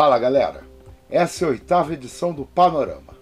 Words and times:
Fala 0.00 0.18
galera, 0.18 0.64
essa 1.10 1.44
é 1.44 1.46
a 1.46 1.50
oitava 1.50 1.92
edição 1.92 2.32
do 2.32 2.46
Panorama. 2.46 3.18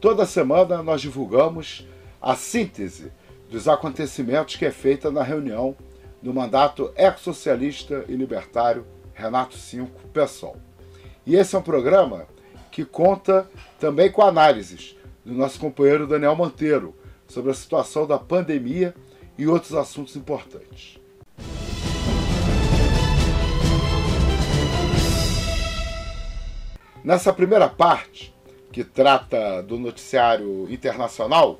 Toda 0.00 0.26
semana 0.26 0.82
nós 0.82 1.00
divulgamos 1.00 1.86
a 2.20 2.34
síntese 2.34 3.12
dos 3.48 3.68
acontecimentos 3.68 4.56
que 4.56 4.66
é 4.66 4.72
feita 4.72 5.12
na 5.12 5.22
reunião 5.22 5.76
do 6.20 6.34
mandato 6.34 6.92
ex-socialista 6.96 8.04
e 8.08 8.16
libertário 8.16 8.84
Renato 9.14 9.56
Cinco 9.56 10.08
PSOL. 10.08 10.56
E 11.24 11.36
esse 11.36 11.54
é 11.54 11.58
um 11.60 11.62
programa 11.62 12.26
que 12.72 12.84
conta 12.84 13.48
também 13.78 14.10
com 14.10 14.22
análises 14.22 14.96
do 15.24 15.34
nosso 15.34 15.60
companheiro 15.60 16.04
Daniel 16.04 16.34
Monteiro 16.34 16.96
sobre 17.28 17.52
a 17.52 17.54
situação 17.54 18.08
da 18.08 18.18
pandemia 18.18 18.92
e 19.38 19.46
outros 19.46 19.72
assuntos 19.72 20.16
importantes. 20.16 20.97
Nessa 27.08 27.32
primeira 27.32 27.70
parte, 27.70 28.34
que 28.70 28.84
trata 28.84 29.62
do 29.62 29.78
noticiário 29.78 30.70
internacional, 30.70 31.58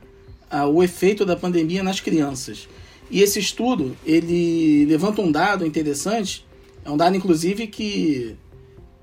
a, 0.50 0.66
o 0.66 0.82
efeito 0.82 1.24
da 1.24 1.36
pandemia 1.36 1.82
nas 1.82 2.00
crianças. 2.00 2.68
E 3.10 3.20
esse 3.22 3.38
estudo, 3.38 3.96
ele 4.06 4.84
levanta 4.86 5.20
um 5.20 5.30
dado 5.30 5.66
interessante, 5.66 6.46
é 6.84 6.90
um 6.90 6.96
dado 6.96 7.16
inclusive 7.16 7.66
que, 7.66 8.36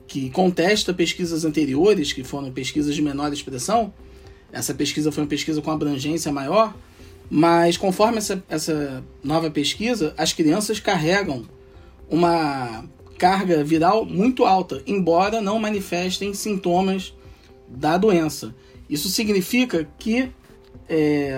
que 0.07 0.29
contesta 0.29 0.93
pesquisas 0.93 1.45
anteriores, 1.45 2.13
que 2.13 2.23
foram 2.23 2.51
pesquisas 2.51 2.95
de 2.95 3.01
menor 3.01 3.31
expressão. 3.33 3.93
Essa 4.51 4.73
pesquisa 4.73 5.11
foi 5.11 5.23
uma 5.23 5.29
pesquisa 5.29 5.61
com 5.61 5.71
abrangência 5.71 6.31
maior, 6.31 6.75
mas 7.29 7.77
conforme 7.77 8.17
essa, 8.17 8.43
essa 8.49 9.03
nova 9.23 9.51
pesquisa, 9.51 10.13
as 10.17 10.33
crianças 10.33 10.79
carregam 10.79 11.45
uma 12.09 12.85
carga 13.17 13.63
viral 13.63 14.05
muito 14.05 14.45
alta, 14.45 14.81
embora 14.85 15.41
não 15.41 15.59
manifestem 15.59 16.33
sintomas 16.33 17.13
da 17.67 17.97
doença. 17.97 18.55
Isso 18.89 19.09
significa 19.09 19.87
que 19.99 20.31
é, 20.87 21.37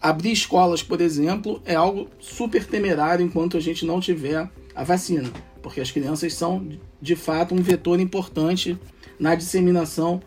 abrir 0.00 0.32
escolas, 0.32 0.82
por 0.82 1.00
exemplo, 1.00 1.62
é 1.64 1.74
algo 1.74 2.08
super 2.20 2.66
temerário 2.66 3.24
enquanto 3.24 3.56
a 3.56 3.60
gente 3.60 3.86
não 3.86 4.00
tiver 4.00 4.50
a 4.74 4.84
vacina, 4.84 5.30
porque 5.62 5.80
as 5.80 5.90
crianças 5.90 6.34
são 6.34 6.68
de 7.00 7.16
fato 7.16 7.54
um 7.54 7.62
vetor 7.62 7.98
importante 8.00 8.78
na 9.18 9.34
disseminação 9.34 10.20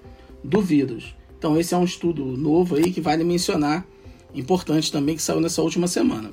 do 0.44 0.62
vírus. 0.62 1.17
Então 1.38 1.60
esse 1.60 1.74
é 1.74 1.78
um 1.78 1.84
estudo 1.84 2.24
novo 2.26 2.76
aí 2.76 2.92
que 2.92 3.02
vale 3.02 3.24
mencionar, 3.24 3.86
importante 4.34 4.92
também 4.92 5.16
que 5.16 5.22
saiu 5.22 5.40
nessa 5.40 5.62
última 5.62 5.88
semana. 5.88 6.32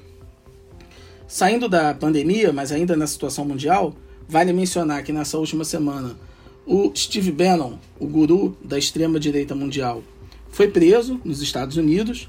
Saindo 1.27 1.69
da 1.69 1.95
pandemia, 1.95 2.53
mas 2.53 2.71
ainda 2.73 2.97
na 2.97 3.07
situação 3.07 3.45
mundial, 3.45 3.95
vale 4.29 4.53
mencionar 4.53 5.03
que 5.03 5.13
nessa 5.13 5.39
última 5.39 5.65
semana 5.65 6.17
o 6.67 6.93
Steve 6.95 7.31
Bannon, 7.31 7.79
o 7.99 8.07
guru 8.07 8.57
da 8.63 8.79
extrema 8.79 9.21
direita 9.21 9.55
mundial, 9.55 10.03
foi 10.51 10.69
preso 10.69 11.21
nos 11.25 11.43
Estados 11.43 11.77
Unidos 11.77 12.29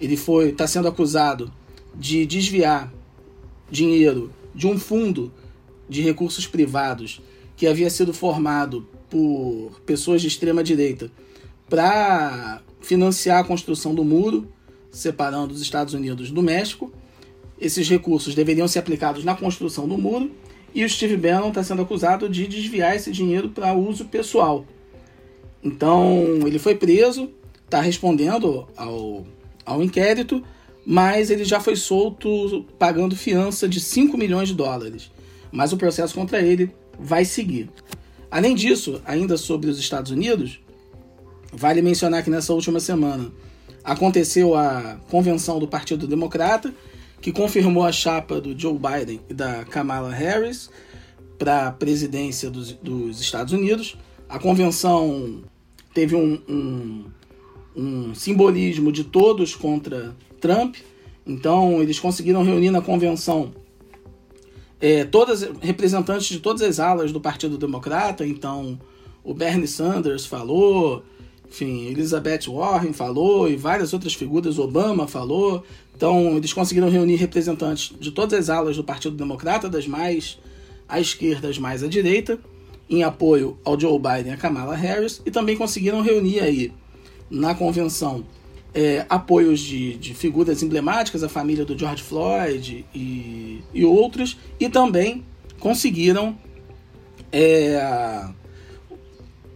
ele 0.00 0.16
foi 0.16 0.50
está 0.50 0.66
sendo 0.66 0.88
acusado 0.88 1.50
de 1.94 2.26
desviar 2.26 2.92
dinheiro 3.70 4.30
de 4.54 4.66
um 4.66 4.78
fundo 4.78 5.32
de 5.88 6.02
recursos 6.02 6.46
privados 6.46 7.20
que 7.56 7.66
havia 7.66 7.88
sido 7.88 8.12
formado 8.12 8.86
por 9.08 9.80
pessoas 9.86 10.20
de 10.20 10.28
extrema 10.28 10.62
direita 10.62 11.10
para 11.68 12.62
financiar 12.80 13.40
a 13.40 13.44
construção 13.44 13.94
do 13.94 14.04
muro 14.04 14.48
separando 14.90 15.52
os 15.52 15.60
Estados 15.60 15.94
Unidos 15.94 16.30
do 16.30 16.42
México. 16.42 16.92
Esses 17.60 17.88
recursos 17.88 18.34
deveriam 18.34 18.66
ser 18.66 18.78
aplicados 18.78 19.24
na 19.24 19.34
construção 19.34 19.86
do 19.86 19.98
muro 19.98 20.30
e 20.74 20.84
o 20.84 20.88
Steve 20.88 21.16
Bannon 21.16 21.48
está 21.48 21.62
sendo 21.62 21.82
acusado 21.82 22.28
de 22.28 22.46
desviar 22.46 22.96
esse 22.96 23.10
dinheiro 23.10 23.50
para 23.50 23.74
uso 23.74 24.06
pessoal. 24.06 24.64
Então 25.62 26.40
ele 26.46 26.58
foi 26.58 26.74
preso, 26.74 27.30
está 27.64 27.80
respondendo 27.80 28.66
ao 28.76 29.26
ao 29.66 29.82
inquérito, 29.82 30.42
mas 30.86 31.28
ele 31.28 31.44
já 31.44 31.58
foi 31.58 31.74
solto 31.74 32.64
pagando 32.78 33.16
fiança 33.16 33.68
de 33.68 33.80
5 33.80 34.16
milhões 34.16 34.48
de 34.48 34.54
dólares. 34.54 35.10
Mas 35.50 35.72
o 35.72 35.76
processo 35.76 36.14
contra 36.14 36.40
ele 36.40 36.70
vai 36.98 37.24
seguir. 37.24 37.68
Além 38.30 38.54
disso, 38.54 39.02
ainda 39.04 39.36
sobre 39.36 39.68
os 39.68 39.78
Estados 39.78 40.12
Unidos, 40.12 40.60
vale 41.52 41.82
mencionar 41.82 42.22
que 42.22 42.30
nessa 42.30 42.52
última 42.52 42.80
semana 42.80 43.32
aconteceu 43.84 44.54
a 44.54 44.98
convenção 45.08 45.58
do 45.58 45.68
Partido 45.68 46.06
Democrata, 46.06 46.74
que 47.20 47.32
confirmou 47.32 47.84
a 47.84 47.92
chapa 47.92 48.40
do 48.40 48.58
Joe 48.58 48.78
Biden 48.78 49.20
e 49.28 49.34
da 49.34 49.64
Kamala 49.64 50.12
Harris 50.12 50.70
para 51.38 51.68
a 51.68 51.72
presidência 51.72 52.50
dos, 52.50 52.72
dos, 52.72 53.20
Estados 53.20 53.52
Unidos. 53.52 53.96
A 54.28 54.38
convenção 54.38 55.42
teve 55.94 56.16
um, 56.16 56.40
um 56.48 57.04
um 57.76 58.14
simbolismo 58.14 58.90
de 58.90 59.04
todos 59.04 59.54
contra 59.54 60.16
Trump. 60.40 60.76
Então, 61.26 61.82
eles 61.82 61.98
conseguiram 61.98 62.42
reunir 62.42 62.70
na 62.70 62.80
convenção 62.80 63.52
é, 64.80 65.04
todas 65.04 65.42
representantes 65.60 66.28
de 66.28 66.40
todas 66.40 66.62
as 66.62 66.80
alas 66.80 67.12
do 67.12 67.20
Partido 67.20 67.58
Democrata. 67.58 68.26
Então, 68.26 68.80
o 69.22 69.34
Bernie 69.34 69.68
Sanders 69.68 70.24
falou, 70.24 71.04
enfim, 71.48 71.86
Elizabeth 71.86 72.48
Warren 72.48 72.92
falou 72.92 73.48
e 73.48 73.56
várias 73.56 73.92
outras 73.92 74.14
figuras, 74.14 74.58
Obama 74.58 75.06
falou. 75.06 75.64
Então, 75.94 76.36
eles 76.36 76.52
conseguiram 76.52 76.90
reunir 76.90 77.16
representantes 77.16 77.94
de 77.98 78.10
todas 78.10 78.38
as 78.38 78.50
alas 78.50 78.76
do 78.76 78.84
Partido 78.84 79.16
Democrata, 79.16 79.68
das 79.68 79.86
mais 79.86 80.38
à 80.88 81.00
esquerda, 81.00 81.48
das 81.48 81.58
mais 81.58 81.82
à 81.82 81.88
direita, 81.88 82.38
em 82.88 83.02
apoio 83.02 83.58
ao 83.64 83.78
Joe 83.78 83.98
Biden 83.98 84.32
e 84.32 84.34
a 84.34 84.36
Kamala 84.36 84.76
Harris, 84.76 85.22
e 85.24 85.30
também 85.30 85.56
conseguiram 85.56 86.02
reunir 86.02 86.40
aí 86.40 86.72
na 87.30 87.54
convenção 87.54 88.24
é, 88.74 89.06
apoios 89.08 89.60
de, 89.60 89.96
de, 89.96 90.14
figuras 90.14 90.62
emblemáticas, 90.62 91.24
a 91.24 91.28
família 91.28 91.64
do 91.64 91.76
George 91.76 92.02
Floyd 92.02 92.84
e, 92.94 93.62
e 93.72 93.84
outros, 93.84 94.36
e 94.60 94.68
também 94.68 95.24
conseguiram 95.58 96.36
é, 97.32 98.28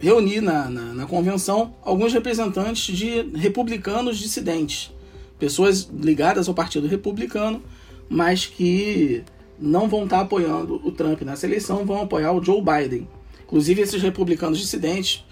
reunir 0.01 0.41
na, 0.41 0.69
na, 0.69 0.93
na, 0.93 1.05
convenção 1.05 1.73
alguns 1.83 2.11
representantes 2.11 2.95
de 2.95 3.21
republicanos 3.35 4.17
dissidentes, 4.17 4.91
pessoas 5.37 5.89
ligadas 5.93 6.47
ao 6.47 6.53
Partido 6.53 6.87
Republicano, 6.87 7.61
mas 8.09 8.45
que 8.45 9.23
não 9.59 9.87
vão 9.87 10.05
estar 10.05 10.21
apoiando 10.21 10.81
o 10.83 10.91
Trump 10.91 11.21
nessa 11.21 11.45
eleição, 11.45 11.85
vão 11.85 12.01
apoiar 12.01 12.31
o 12.31 12.43
Joe 12.43 12.61
Biden. 12.61 13.07
Inclusive, 13.45 13.81
esses 13.81 14.01
republicanos 14.01 14.59
dissidentes 14.59 15.23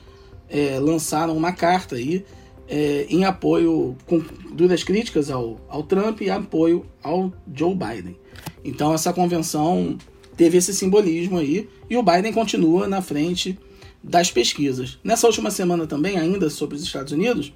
é, 0.47 0.79
lançaram 0.79 1.35
uma 1.35 1.51
carta 1.51 1.95
aí 1.95 2.23
é, 2.67 3.07
em 3.09 3.25
apoio, 3.25 3.97
com 4.05 4.23
duras 4.51 4.83
críticas 4.83 5.31
ao, 5.31 5.59
ao 5.67 5.81
Trump 5.81 6.21
e 6.21 6.29
apoio 6.29 6.85
ao 7.01 7.33
Joe 7.51 7.73
Biden. 7.73 8.15
Então 8.63 8.93
essa 8.93 9.11
convenção 9.11 9.97
teve 10.37 10.57
esse 10.57 10.73
simbolismo 10.73 11.37
aí 11.37 11.67
e 11.89 11.97
o 11.97 12.03
Biden 12.03 12.31
continua 12.31 12.87
na 12.87 13.01
frente 13.01 13.57
das 14.03 14.31
pesquisas. 14.31 14.97
Nessa 15.03 15.27
última 15.27 15.51
semana 15.51 15.85
também, 15.85 16.17
ainda 16.17 16.49
sobre 16.49 16.75
os 16.75 16.83
Estados 16.83 17.11
Unidos, 17.13 17.53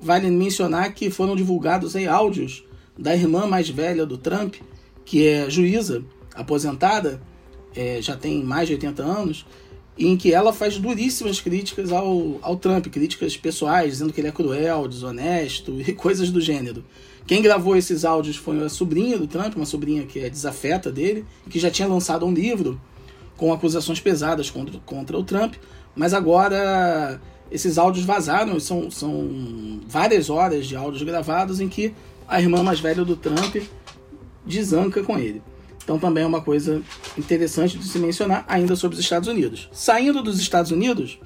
vale 0.00 0.30
mencionar 0.30 0.92
que 0.94 1.10
foram 1.10 1.34
divulgados 1.34 1.96
aí 1.96 2.06
áudios 2.06 2.64
da 2.96 3.14
irmã 3.14 3.46
mais 3.46 3.68
velha 3.68 4.04
do 4.04 4.18
Trump, 4.18 4.56
que 5.04 5.26
é 5.26 5.48
juíza, 5.48 6.04
aposentada, 6.34 7.20
é, 7.74 8.00
já 8.02 8.16
tem 8.16 8.42
mais 8.42 8.68
de 8.68 8.74
80 8.74 9.02
anos, 9.02 9.46
em 9.96 10.16
que 10.16 10.32
ela 10.32 10.52
faz 10.52 10.78
duríssimas 10.78 11.40
críticas 11.40 11.90
ao, 11.92 12.38
ao 12.40 12.56
Trump, 12.56 12.86
críticas 12.86 13.36
pessoais, 13.36 13.92
dizendo 13.92 14.12
que 14.12 14.20
ele 14.20 14.28
é 14.28 14.32
cruel, 14.32 14.86
desonesto 14.86 15.80
e 15.80 15.92
coisas 15.92 16.30
do 16.30 16.40
gênero. 16.40 16.84
Quem 17.26 17.42
gravou 17.42 17.76
esses 17.76 18.04
áudios 18.04 18.36
foi 18.36 18.62
a 18.62 18.68
sobrinha 18.68 19.18
do 19.18 19.26
Trump, 19.26 19.56
uma 19.56 19.66
sobrinha 19.66 20.06
que 20.06 20.20
é 20.20 20.30
desafeta 20.30 20.90
dele, 20.90 21.26
que 21.50 21.58
já 21.58 21.70
tinha 21.70 21.86
lançado 21.86 22.24
um 22.24 22.32
livro 22.32 22.80
com 23.36 23.52
acusações 23.52 24.00
pesadas 24.00 24.50
contra, 24.50 24.78
contra 24.80 25.18
o 25.18 25.22
Trump, 25.22 25.54
mas 25.98 26.14
agora 26.14 27.20
esses 27.50 27.76
áudios 27.76 28.06
vazaram, 28.06 28.60
são, 28.60 28.88
são 28.88 29.80
várias 29.86 30.30
horas 30.30 30.64
de 30.64 30.76
áudios 30.76 31.02
gravados 31.02 31.60
em 31.60 31.68
que 31.68 31.92
a 32.26 32.40
irmã 32.40 32.62
mais 32.62 32.78
velha 32.78 33.04
do 33.04 33.16
Trump 33.16 33.56
desanca 34.46 35.02
com 35.02 35.18
ele. 35.18 35.42
Então 35.82 35.98
também 35.98 36.22
é 36.22 36.26
uma 36.26 36.40
coisa 36.40 36.80
interessante 37.16 37.76
de 37.76 37.84
se 37.84 37.98
mencionar 37.98 38.44
ainda 38.46 38.76
sobre 38.76 38.94
os 38.94 39.02
Estados 39.02 39.28
Unidos. 39.28 39.68
Saindo 39.72 40.22
dos 40.22 40.38
Estados 40.38 40.70
Unidos, 40.70 41.18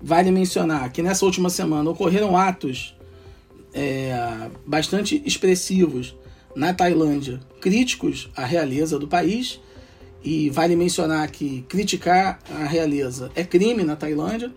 vale 0.00 0.30
mencionar 0.30 0.90
que 0.90 1.02
nessa 1.02 1.26
última 1.26 1.50
semana 1.50 1.90
ocorreram 1.90 2.36
atos 2.36 2.96
é, 3.74 4.48
bastante 4.64 5.22
expressivos 5.26 6.16
na 6.56 6.72
Tailândia, 6.72 7.40
críticos 7.60 8.30
à 8.34 8.46
realeza 8.46 8.98
do 8.98 9.06
país. 9.06 9.60
E 10.24 10.50
vale 10.50 10.76
mencionar 10.76 11.30
que 11.30 11.62
criticar 11.68 12.38
a 12.50 12.64
realeza 12.64 13.30
é 13.34 13.42
crime 13.42 13.82
na 13.82 13.96
Tailândia. 13.96 14.52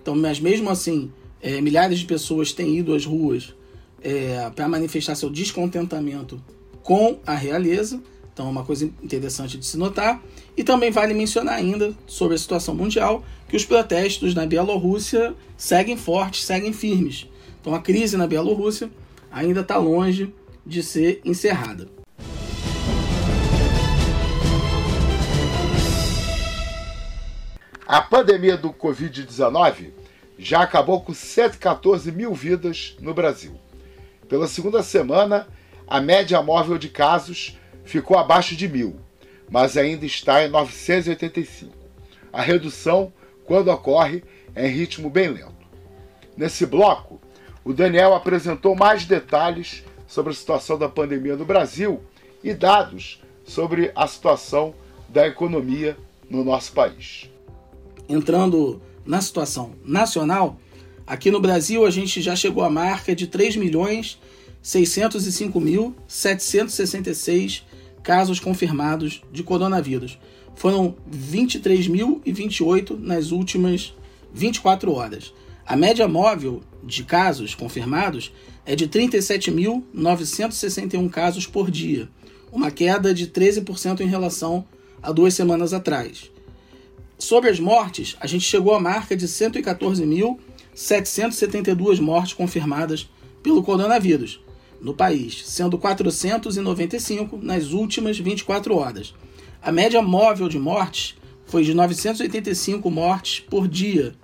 Então, 0.00 0.16
mas 0.16 0.40
mesmo 0.40 0.70
assim, 0.70 1.10
é, 1.42 1.60
milhares 1.60 1.98
de 1.98 2.06
pessoas 2.06 2.52
têm 2.52 2.78
ido 2.78 2.94
às 2.94 3.04
ruas 3.04 3.54
é, 4.02 4.50
para 4.54 4.68
manifestar 4.68 5.14
seu 5.14 5.30
descontentamento 5.30 6.42
com 6.82 7.18
a 7.26 7.34
realeza. 7.34 8.00
Então 8.32 8.46
é 8.46 8.50
uma 8.50 8.64
coisa 8.64 8.90
interessante 9.02 9.58
de 9.58 9.66
se 9.66 9.76
notar. 9.76 10.22
E 10.56 10.64
também 10.64 10.90
vale 10.90 11.14
mencionar 11.14 11.54
ainda 11.54 11.94
sobre 12.06 12.34
a 12.34 12.38
situação 12.38 12.74
mundial 12.74 13.24
que 13.48 13.56
os 13.56 13.64
protestos 13.64 14.34
na 14.34 14.46
Bielorrússia 14.46 15.34
seguem 15.56 15.96
fortes, 15.96 16.44
seguem 16.44 16.72
firmes. 16.72 17.26
Então 17.60 17.74
a 17.74 17.80
crise 17.80 18.16
na 18.16 18.26
Bielorrússia 18.26 18.90
ainda 19.30 19.60
está 19.60 19.76
longe 19.76 20.32
de 20.66 20.82
ser 20.82 21.20
encerrada. 21.24 21.99
A 27.92 28.00
pandemia 28.00 28.56
do 28.56 28.72
Covid-19 28.72 29.90
já 30.38 30.62
acabou 30.62 31.00
com 31.00 31.12
114 31.12 32.12
mil 32.12 32.32
vidas 32.32 32.94
no 33.00 33.12
Brasil. 33.12 33.60
Pela 34.28 34.46
segunda 34.46 34.80
semana, 34.80 35.48
a 35.88 36.00
média 36.00 36.40
móvel 36.40 36.78
de 36.78 36.88
casos 36.88 37.58
ficou 37.82 38.16
abaixo 38.16 38.54
de 38.54 38.68
mil, 38.68 39.00
mas 39.50 39.76
ainda 39.76 40.06
está 40.06 40.46
em 40.46 40.48
985. 40.48 41.74
A 42.32 42.40
redução, 42.40 43.12
quando 43.44 43.72
ocorre, 43.72 44.22
é 44.54 44.68
em 44.68 44.72
ritmo 44.72 45.10
bem 45.10 45.26
lento. 45.26 45.66
Nesse 46.36 46.66
bloco, 46.66 47.20
o 47.64 47.72
Daniel 47.72 48.14
apresentou 48.14 48.76
mais 48.76 49.04
detalhes 49.04 49.82
sobre 50.06 50.30
a 50.30 50.36
situação 50.36 50.78
da 50.78 50.88
pandemia 50.88 51.34
no 51.34 51.44
Brasil 51.44 52.00
e 52.40 52.54
dados 52.54 53.20
sobre 53.44 53.90
a 53.96 54.06
situação 54.06 54.76
da 55.08 55.26
economia 55.26 55.96
no 56.30 56.44
nosso 56.44 56.72
país. 56.72 57.28
Entrando 58.10 58.82
na 59.06 59.20
situação 59.20 59.70
nacional, 59.84 60.58
aqui 61.06 61.30
no 61.30 61.38
Brasil 61.38 61.86
a 61.86 61.90
gente 61.90 62.20
já 62.20 62.34
chegou 62.34 62.64
à 62.64 62.68
marca 62.68 63.14
de 63.14 63.28
3 63.28 63.54
milhões 63.54 64.18
605.766 64.64 67.62
casos 68.02 68.40
confirmados 68.40 69.22
de 69.30 69.44
coronavírus. 69.44 70.18
Foram 70.56 70.96
23.028 71.08 72.98
nas 72.98 73.30
últimas 73.30 73.94
24 74.34 74.92
horas. 74.92 75.32
A 75.64 75.76
média 75.76 76.08
móvel 76.08 76.62
de 76.82 77.04
casos 77.04 77.54
confirmados 77.54 78.32
é 78.66 78.74
de 78.74 78.88
37.961 78.88 81.08
casos 81.08 81.46
por 81.46 81.70
dia, 81.70 82.08
uma 82.50 82.72
queda 82.72 83.14
de 83.14 83.28
13% 83.28 84.00
em 84.00 84.08
relação 84.08 84.64
a 85.00 85.12
duas 85.12 85.32
semanas 85.32 85.72
atrás. 85.72 86.28
Sobre 87.20 87.48
as 87.50 87.60
mortes, 87.60 88.16
a 88.18 88.26
gente 88.26 88.46
chegou 88.46 88.74
à 88.74 88.80
marca 88.80 89.14
de 89.14 89.28
114.772 89.28 92.00
mortes 92.00 92.32
confirmadas 92.32 93.10
pelo 93.42 93.62
coronavírus, 93.62 94.40
no 94.80 94.94
país, 94.94 95.46
sendo 95.46 95.76
495 95.76 97.38
nas 97.42 97.72
últimas 97.72 98.18
24 98.18 98.74
horas. 98.74 99.14
A 99.60 99.70
média 99.70 100.00
móvel 100.00 100.48
de 100.48 100.58
mortes 100.58 101.14
foi 101.44 101.62
de 101.62 101.74
985 101.74 102.90
mortes 102.90 103.40
por 103.40 103.68
dia. 103.68 104.14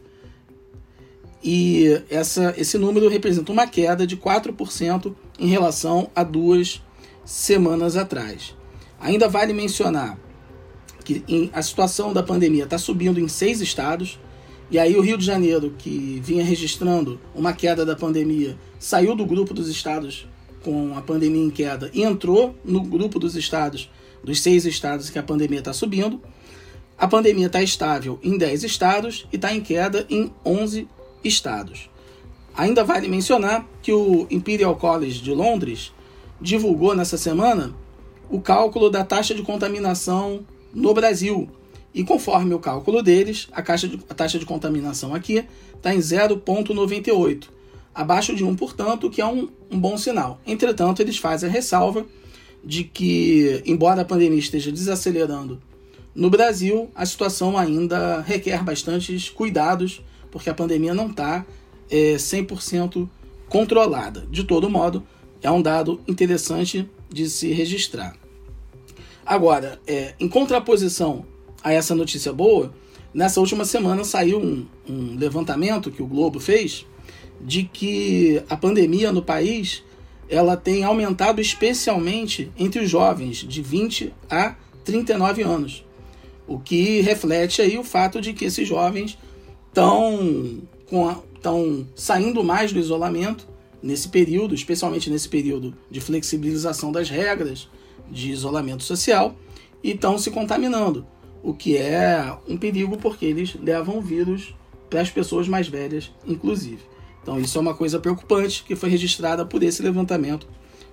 E 1.45 2.03
essa, 2.09 2.55
esse 2.57 2.79
número 2.79 3.11
representa 3.11 3.53
uma 3.53 3.67
queda 3.67 4.07
de 4.07 4.17
4% 4.17 5.15
em 5.39 5.49
relação 5.49 6.11
a 6.17 6.25
duas 6.25 6.81
semanas 7.27 7.95
atrás. 7.95 8.57
Ainda 8.99 9.29
vale 9.29 9.53
mencionar 9.53 10.19
que 11.07 11.23
em, 11.29 11.49
a 11.53 11.63
situação 11.63 12.13
da 12.13 12.21
pandemia 12.21 12.65
está 12.65 12.77
subindo 12.77 13.21
em 13.21 13.29
seis 13.29 13.61
estados, 13.61 14.19
e 14.69 14.77
aí 14.77 14.97
o 14.97 15.01
Rio 15.01 15.17
de 15.17 15.25
Janeiro, 15.25 15.73
que 15.79 16.21
vinha 16.23 16.45
registrando 16.45 17.21
uma 17.33 17.53
queda 17.53 17.87
da 17.87 17.95
pandemia, 17.95 18.59
saiu 18.77 19.15
do 19.15 19.25
grupo 19.25 19.55
dos 19.55 19.69
estados 19.69 20.27
com 20.65 20.99
a 20.99 21.01
pandemia 21.01 21.45
em 21.45 21.51
queda 21.51 21.89
e 21.95 22.03
entrou 22.03 22.57
no 22.65 22.81
grupo 22.83 23.21
dos 23.21 23.37
estados, 23.37 23.89
dos 24.25 24.41
seis 24.41 24.67
estados 24.67 25.09
que 25.09 25.19
a 25.19 25.23
pandemia 25.23 25.61
está 25.61 25.73
subindo. 25.73 26.21
A 26.99 27.07
pandemia 27.07 27.47
está 27.47 27.63
estável 27.63 28.19
em 28.21 28.37
10 28.37 28.65
estados 28.65 29.29
e 29.33 29.37
está 29.37 29.55
em 29.55 29.61
queda 29.61 30.05
em 30.11 30.33
11 30.45 30.89
estados. 31.23 31.89
Ainda 32.57 32.83
vale 32.83 33.07
mencionar 33.07 33.65
que 33.81 33.93
o 33.93 34.27
Imperial 34.29 34.75
College 34.75 35.21
de 35.21 35.31
Londres 35.31 35.93
divulgou 36.41 36.97
nessa 36.97 37.17
semana 37.17 37.73
o 38.29 38.41
cálculo 38.41 38.91
da 38.91 39.05
taxa 39.05 39.35
de 39.35 39.43
contaminação 39.43 40.45
no 40.77 40.93
Brasil. 40.93 41.49
E 41.95 42.05
conforme 42.05 42.53
o 42.53 42.59
cálculo 42.59 43.03
deles, 43.03 43.49
a, 43.51 43.63
de, 43.63 43.99
a 44.09 44.15
taxa 44.15 44.39
de 44.39 44.45
contaminação 44.45 45.15
aqui 45.15 45.45
está 45.75 45.95
em 45.95 45.99
0,98 45.99 47.49
abaixo 47.95 48.37
de 48.37 48.45
1, 48.45 48.55
portanto, 48.57 49.09
que 49.09 49.23
é 49.23 49.27
um, 49.27 49.49
um 49.71 49.81
bom 49.81 49.97
sinal. 49.97 50.39
Entretanto, 50.47 51.01
eles 51.01 51.17
fazem 51.17 51.49
a 51.49 51.53
ressalva 51.53 52.05
de 52.63 52.85
que, 52.85 53.63
embora 53.65 54.03
a 54.03 54.05
pandemia 54.05 54.39
esteja 54.39 54.71
desacelerando 54.71 55.59
no 56.15 56.29
Brasil, 56.29 56.91
a 56.95 57.07
situação 57.07 57.57
ainda 57.57 58.21
requer 58.21 58.63
bastantes 58.63 59.31
cuidados, 59.31 60.03
porque 60.31 60.51
a 60.51 60.55
pandemia 60.55 60.93
não 60.93 61.09
está 61.09 61.47
é, 61.91 62.17
100% 62.17 63.09
controlada. 63.49 64.27
De 64.31 64.45
todo 64.45 64.69
modo, 64.69 65.03
é 65.41 65.51
um 65.51 65.63
dado 65.63 65.99
interessante 66.07 66.87
de 67.09 67.31
se 67.31 67.51
registrar. 67.53 68.15
Agora, 69.27 69.81
é, 69.89 70.15
em 70.21 70.29
contraposição 70.29 71.27
a 71.63 71.73
essa 71.73 71.97
notícia 71.97 72.33
boa, 72.33 72.73
nessa 73.13 73.41
última 73.41 73.65
semana 73.65 74.05
saiu 74.05 74.39
um, 74.39 74.65
um 74.89 75.17
levantamento 75.17 75.91
que 75.91 76.01
o 76.01 76.07
Globo 76.07 76.39
fez 76.39 76.87
de 77.41 77.65
que 77.65 78.41
a 78.49 78.57
pandemia 78.57 79.11
no 79.11 79.21
país 79.21 79.83
ela 80.29 80.57
tem 80.57 80.85
aumentado 80.85 81.41
especialmente 81.41 82.53
entre 82.57 82.81
os 82.81 82.89
jovens 82.89 83.39
de 83.39 83.61
20 83.61 84.15
a 84.31 84.55
39 84.85 85.43
anos. 85.43 85.85
O 86.47 86.61
que 86.61 87.01
reflete 87.01 87.61
aí 87.61 87.77
o 87.77 87.83
fato 87.83 88.21
de 88.21 88.33
que 88.33 88.45
esses 88.45 88.67
jovens 88.67 89.19
estão 89.69 90.63
estão 91.35 91.87
saindo 91.97 92.43
mais 92.45 92.73
do 92.73 92.79
isolamento 92.79 93.47
nesse 93.83 94.09
período, 94.09 94.55
especialmente 94.55 95.11
nesse 95.11 95.29
período 95.29 95.77
de 95.91 96.01
flexibilização 96.01 96.91
das 96.93 97.09
regras 97.09 97.69
de 98.11 98.31
isolamento 98.31 98.83
social, 98.83 99.37
e 99.83 99.93
estão 99.93 100.19
se 100.19 100.31
contaminando, 100.31 101.07
o 101.43 101.55
que 101.55 101.77
é 101.77 102.37
um 102.49 102.57
perigo 102.57 102.97
porque 102.97 103.25
eles 103.25 103.55
levam 103.55 104.01
vírus 104.01 104.55
para 104.91 105.01
as 105.01 105.11
pessoas 105.11 105.49
mais 105.49 105.69
velhas, 105.69 106.11
inclusive. 106.27 106.83
Então, 107.23 107.39
isso 107.41 107.59
é 107.59 107.61
uma 107.61 107.75
coisa 107.75 107.99
preocupante 107.99 108.65
que 108.65 108.77
foi 108.77 108.89
registrada 108.89 109.45
por 109.45 109.63
esse 109.63 109.83
levantamento 109.83 110.47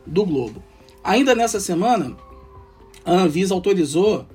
do 0.05 0.25
Globo. 0.25 0.63
Ainda 1.03 1.36
nessa 1.36 1.60
semana, 1.60 2.15
a 3.05 3.12
Anvisa 3.12 3.53
autorizou 3.53 4.25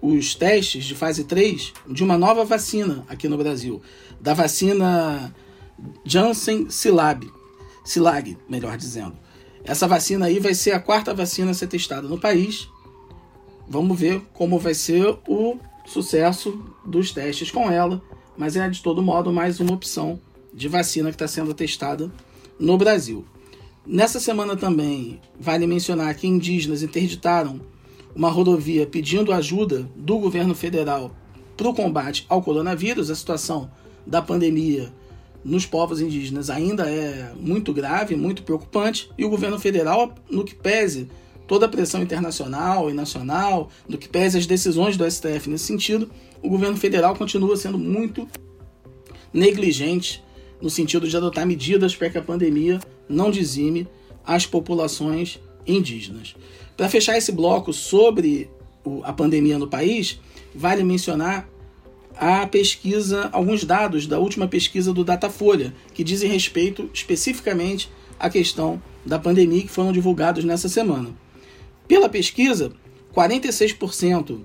os 0.00 0.34
testes 0.34 0.84
de 0.84 0.94
fase 0.94 1.24
3 1.24 1.72
de 1.88 2.04
uma 2.04 2.16
nova 2.16 2.44
vacina 2.44 3.04
aqui 3.08 3.28
no 3.28 3.36
Brasil, 3.36 3.82
da 4.20 4.34
vacina 4.34 5.34
Janssen 6.04 6.68
Silag, 6.70 7.30
melhor 8.48 8.76
dizendo. 8.76 9.16
Essa 9.68 9.86
vacina 9.86 10.24
aí 10.24 10.38
vai 10.38 10.54
ser 10.54 10.72
a 10.72 10.80
quarta 10.80 11.12
vacina 11.12 11.50
a 11.50 11.54
ser 11.54 11.66
testada 11.66 12.08
no 12.08 12.18
país. 12.18 12.70
Vamos 13.68 14.00
ver 14.00 14.22
como 14.32 14.58
vai 14.58 14.72
ser 14.72 15.18
o 15.28 15.58
sucesso 15.84 16.58
dos 16.86 17.12
testes 17.12 17.50
com 17.50 17.70
ela, 17.70 18.00
mas 18.34 18.56
é 18.56 18.66
de 18.66 18.82
todo 18.82 19.02
modo 19.02 19.30
mais 19.30 19.60
uma 19.60 19.74
opção 19.74 20.18
de 20.54 20.68
vacina 20.68 21.10
que 21.10 21.16
está 21.16 21.28
sendo 21.28 21.52
testada 21.52 22.10
no 22.58 22.78
Brasil. 22.78 23.26
Nessa 23.86 24.18
semana 24.18 24.56
também 24.56 25.20
vale 25.38 25.66
mencionar 25.66 26.14
que 26.14 26.26
indígenas 26.26 26.82
interditaram 26.82 27.60
uma 28.16 28.30
rodovia 28.30 28.86
pedindo 28.86 29.34
ajuda 29.34 29.86
do 29.94 30.18
governo 30.18 30.54
federal 30.54 31.14
para 31.58 31.68
o 31.68 31.74
combate 31.74 32.24
ao 32.26 32.40
coronavírus. 32.40 33.10
A 33.10 33.14
situação 33.14 33.70
da 34.06 34.22
pandemia 34.22 34.90
nos 35.48 35.64
povos 35.64 36.00
indígenas 36.00 36.50
ainda 36.50 36.88
é 36.88 37.32
muito 37.34 37.72
grave, 37.72 38.14
muito 38.14 38.42
preocupante, 38.42 39.10
e 39.16 39.24
o 39.24 39.30
governo 39.30 39.58
federal, 39.58 40.14
no 40.30 40.44
que 40.44 40.54
pese 40.54 41.08
toda 41.46 41.64
a 41.64 41.68
pressão 41.68 42.02
internacional 42.02 42.90
e 42.90 42.92
nacional, 42.92 43.70
no 43.88 43.96
que 43.96 44.06
pese 44.06 44.36
as 44.36 44.46
decisões 44.46 44.98
do 44.98 45.10
STF 45.10 45.48
nesse 45.48 45.64
sentido, 45.64 46.10
o 46.42 46.50
governo 46.50 46.76
federal 46.76 47.16
continua 47.16 47.56
sendo 47.56 47.78
muito 47.78 48.28
negligente 49.32 50.22
no 50.60 50.68
sentido 50.68 51.08
de 51.08 51.16
adotar 51.16 51.46
medidas 51.46 51.96
para 51.96 52.10
que 52.10 52.18
a 52.18 52.22
pandemia 52.22 52.78
não 53.08 53.30
dizime 53.30 53.88
as 54.26 54.44
populações 54.44 55.40
indígenas. 55.66 56.36
Para 56.76 56.90
fechar 56.90 57.16
esse 57.16 57.32
bloco 57.32 57.72
sobre 57.72 58.50
a 59.02 59.14
pandemia 59.14 59.58
no 59.58 59.66
país, 59.66 60.20
vale 60.54 60.84
mencionar 60.84 61.48
a 62.18 62.44
pesquisa, 62.46 63.28
alguns 63.32 63.64
dados 63.64 64.06
da 64.06 64.18
última 64.18 64.48
pesquisa 64.48 64.92
do 64.92 65.04
Datafolha, 65.04 65.72
que 65.94 66.02
dizem 66.02 66.28
respeito 66.30 66.90
especificamente 66.92 67.88
à 68.18 68.28
questão 68.28 68.82
da 69.06 69.18
pandemia 69.18 69.62
que 69.62 69.68
foram 69.68 69.92
divulgados 69.92 70.44
nessa 70.44 70.68
semana. 70.68 71.10
Pela 71.86 72.08
pesquisa, 72.08 72.72
46% 73.14 74.40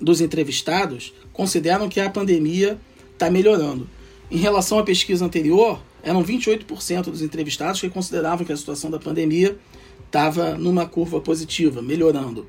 dos 0.00 0.20
entrevistados 0.20 1.14
consideram 1.32 1.88
que 1.88 2.00
a 2.00 2.10
pandemia 2.10 2.78
está 3.12 3.30
melhorando. 3.30 3.88
Em 4.28 4.38
relação 4.38 4.78
à 4.78 4.82
pesquisa 4.82 5.24
anterior, 5.24 5.80
eram 6.02 6.24
28% 6.24 7.04
dos 7.04 7.22
entrevistados 7.22 7.80
que 7.80 7.88
consideravam 7.88 8.44
que 8.44 8.52
a 8.52 8.56
situação 8.56 8.90
da 8.90 8.98
pandemia 8.98 9.56
estava 10.04 10.58
numa 10.58 10.84
curva 10.84 11.20
positiva, 11.20 11.80
melhorando. 11.80 12.44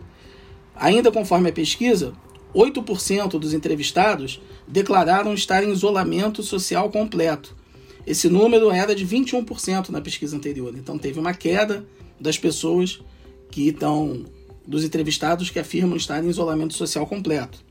Ainda 0.76 1.12
conforme 1.12 1.50
a 1.50 1.54
pesquisa, 1.54 2.14
8% 2.54 3.40
dos 3.40 3.54
entrevistados 3.54 4.42
declararam 4.68 5.34
estar 5.34 5.64
em 5.64 5.72
isolamento 5.72 6.44
social 6.44 6.90
completo. 6.90 7.56
Esse 8.06 8.30
número 8.30 8.70
era 8.70 8.94
de 8.94 9.06
21% 9.06 9.90
na 9.90 10.02
pesquisa 10.02 10.36
anterior. 10.36 10.74
Então 10.78 10.98
teve 10.98 11.20
uma 11.20 11.34
queda 11.34 11.86
das 12.20 12.38
pessoas 12.38 13.02
que 13.50 13.70
estão 13.70 14.26
dos 14.66 14.84
entrevistados 14.84 15.50
que 15.50 15.60
afirmam 15.60 15.98
estar 15.98 16.24
em 16.24 16.30
isolamento 16.30 16.74
social 16.74 17.06
completo. 17.06 17.64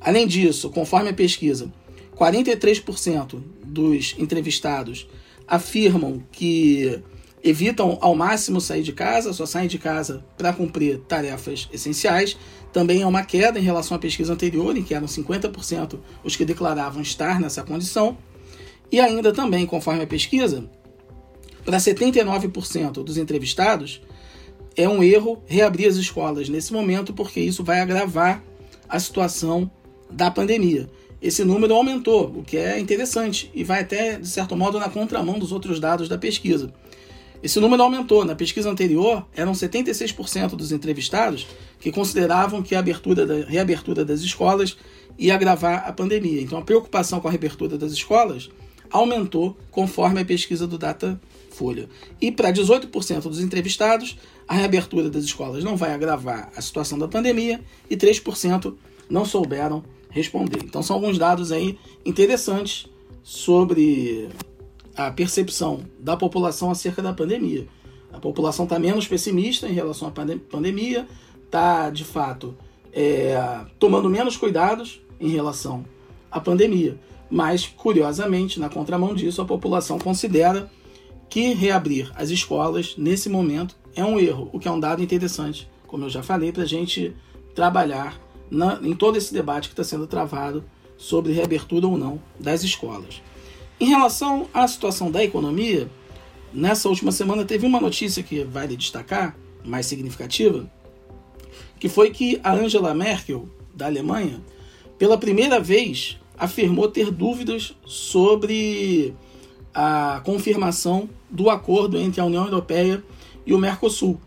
Além 0.00 0.26
disso, 0.26 0.70
conforme 0.70 1.10
a 1.10 1.14
pesquisa, 1.14 1.72
43% 2.16 3.40
dos 3.64 4.14
entrevistados 4.18 5.08
afirmam 5.46 6.22
que 6.32 7.00
evitam 7.42 7.98
ao 8.00 8.14
máximo 8.14 8.60
sair 8.60 8.82
de 8.82 8.92
casa, 8.92 9.32
só 9.32 9.46
saem 9.46 9.68
de 9.68 9.78
casa 9.78 10.24
para 10.36 10.52
cumprir 10.52 10.98
tarefas 11.06 11.68
essenciais. 11.72 12.36
Também 12.76 13.00
é 13.00 13.06
uma 13.06 13.22
queda 13.24 13.58
em 13.58 13.62
relação 13.62 13.96
à 13.96 13.98
pesquisa 13.98 14.34
anterior, 14.34 14.76
em 14.76 14.82
que 14.82 14.92
eram 14.92 15.06
50% 15.06 15.98
os 16.22 16.36
que 16.36 16.44
declaravam 16.44 17.00
estar 17.00 17.40
nessa 17.40 17.62
condição. 17.62 18.18
E 18.92 19.00
ainda 19.00 19.32
também, 19.32 19.64
conforme 19.64 20.02
a 20.02 20.06
pesquisa, 20.06 20.62
para 21.64 21.78
79% 21.78 23.02
dos 23.02 23.16
entrevistados, 23.16 24.02
é 24.76 24.86
um 24.86 25.02
erro 25.02 25.42
reabrir 25.46 25.88
as 25.88 25.96
escolas 25.96 26.50
nesse 26.50 26.70
momento, 26.70 27.14
porque 27.14 27.40
isso 27.40 27.64
vai 27.64 27.80
agravar 27.80 28.44
a 28.86 29.00
situação 29.00 29.70
da 30.10 30.30
pandemia. 30.30 30.86
Esse 31.22 31.44
número 31.44 31.74
aumentou, 31.74 32.26
o 32.26 32.42
que 32.42 32.58
é 32.58 32.78
interessante 32.78 33.50
e 33.54 33.64
vai 33.64 33.80
até, 33.80 34.18
de 34.18 34.28
certo 34.28 34.54
modo, 34.54 34.78
na 34.78 34.90
contramão 34.90 35.38
dos 35.38 35.50
outros 35.50 35.80
dados 35.80 36.10
da 36.10 36.18
pesquisa. 36.18 36.70
Esse 37.42 37.60
número 37.60 37.82
aumentou. 37.82 38.24
Na 38.24 38.34
pesquisa 38.34 38.70
anterior, 38.70 39.26
eram 39.34 39.52
76% 39.52 40.50
dos 40.56 40.72
entrevistados 40.72 41.46
que 41.78 41.92
consideravam 41.92 42.62
que 42.62 42.74
a 42.74 42.78
abertura 42.78 43.26
da, 43.26 43.48
reabertura 43.48 44.04
das 44.04 44.20
escolas 44.20 44.76
ia 45.18 45.34
agravar 45.34 45.84
a 45.86 45.92
pandemia. 45.92 46.40
Então, 46.40 46.58
a 46.58 46.62
preocupação 46.62 47.20
com 47.20 47.28
a 47.28 47.30
reabertura 47.30 47.78
das 47.78 47.92
escolas 47.92 48.50
aumentou 48.90 49.56
conforme 49.70 50.20
a 50.20 50.24
pesquisa 50.24 50.66
do 50.66 50.78
Datafolha. 50.78 51.88
E 52.20 52.30
para 52.30 52.52
18% 52.52 53.22
dos 53.22 53.40
entrevistados, 53.40 54.16
a 54.46 54.54
reabertura 54.54 55.10
das 55.10 55.24
escolas 55.24 55.64
não 55.64 55.76
vai 55.76 55.92
agravar 55.92 56.50
a 56.56 56.60
situação 56.60 56.98
da 56.98 57.08
pandemia 57.08 57.60
e 57.90 57.96
3% 57.96 58.74
não 59.08 59.24
souberam 59.24 59.84
responder. 60.10 60.60
Então, 60.64 60.82
são 60.82 60.96
alguns 60.96 61.18
dados 61.18 61.52
aí 61.52 61.78
interessantes 62.04 62.86
sobre 63.22 64.28
a 64.96 65.10
percepção 65.10 65.80
da 65.98 66.16
população 66.16 66.70
acerca 66.70 67.02
da 67.02 67.12
pandemia. 67.12 67.66
A 68.12 68.18
população 68.18 68.64
está 68.64 68.78
menos 68.78 69.06
pessimista 69.06 69.68
em 69.68 69.72
relação 69.72 70.08
à 70.08 70.10
pandemia, 70.10 71.06
está 71.44 71.90
de 71.90 72.04
fato 72.04 72.56
é, 72.92 73.38
tomando 73.78 74.08
menos 74.08 74.36
cuidados 74.36 75.00
em 75.20 75.28
relação 75.28 75.84
à 76.30 76.40
pandemia. 76.40 76.98
Mas, 77.30 77.66
curiosamente, 77.66 78.58
na 78.58 78.68
contramão 78.68 79.14
disso, 79.14 79.42
a 79.42 79.44
população 79.44 79.98
considera 79.98 80.70
que 81.28 81.52
reabrir 81.52 82.10
as 82.14 82.30
escolas 82.30 82.94
nesse 82.96 83.28
momento 83.28 83.76
é 83.94 84.04
um 84.04 84.18
erro, 84.18 84.48
o 84.52 84.58
que 84.58 84.68
é 84.68 84.70
um 84.70 84.80
dado 84.80 85.02
interessante, 85.02 85.68
como 85.86 86.04
eu 86.04 86.10
já 86.10 86.22
falei, 86.22 86.52
para 86.52 86.62
a 86.62 86.66
gente 86.66 87.14
trabalhar 87.54 88.20
na, 88.50 88.78
em 88.82 88.94
todo 88.94 89.16
esse 89.16 89.34
debate 89.34 89.68
que 89.68 89.72
está 89.72 89.82
sendo 89.82 90.06
travado 90.06 90.64
sobre 90.96 91.32
reabertura 91.32 91.86
ou 91.86 91.98
não 91.98 92.20
das 92.38 92.62
escolas. 92.62 93.20
Em 93.78 93.86
relação 93.86 94.48
à 94.54 94.66
situação 94.66 95.10
da 95.10 95.22
economia, 95.22 95.90
nessa 96.52 96.88
última 96.88 97.12
semana 97.12 97.44
teve 97.44 97.66
uma 97.66 97.80
notícia 97.80 98.22
que 98.22 98.42
vale 98.42 98.76
destacar, 98.76 99.36
mais 99.62 99.84
significativa, 99.86 100.70
que 101.78 101.88
foi 101.88 102.10
que 102.10 102.40
a 102.42 102.54
Angela 102.54 102.94
Merkel, 102.94 103.48
da 103.74 103.86
Alemanha, 103.86 104.40
pela 104.98 105.18
primeira 105.18 105.60
vez 105.60 106.18
afirmou 106.38 106.88
ter 106.88 107.10
dúvidas 107.10 107.74
sobre 107.84 109.14
a 109.74 110.22
confirmação 110.24 111.08
do 111.30 111.50
acordo 111.50 111.98
entre 111.98 112.20
a 112.20 112.24
União 112.24 112.44
Europeia 112.44 113.04
e 113.44 113.52
o 113.52 113.58
Mercosul. 113.58 114.18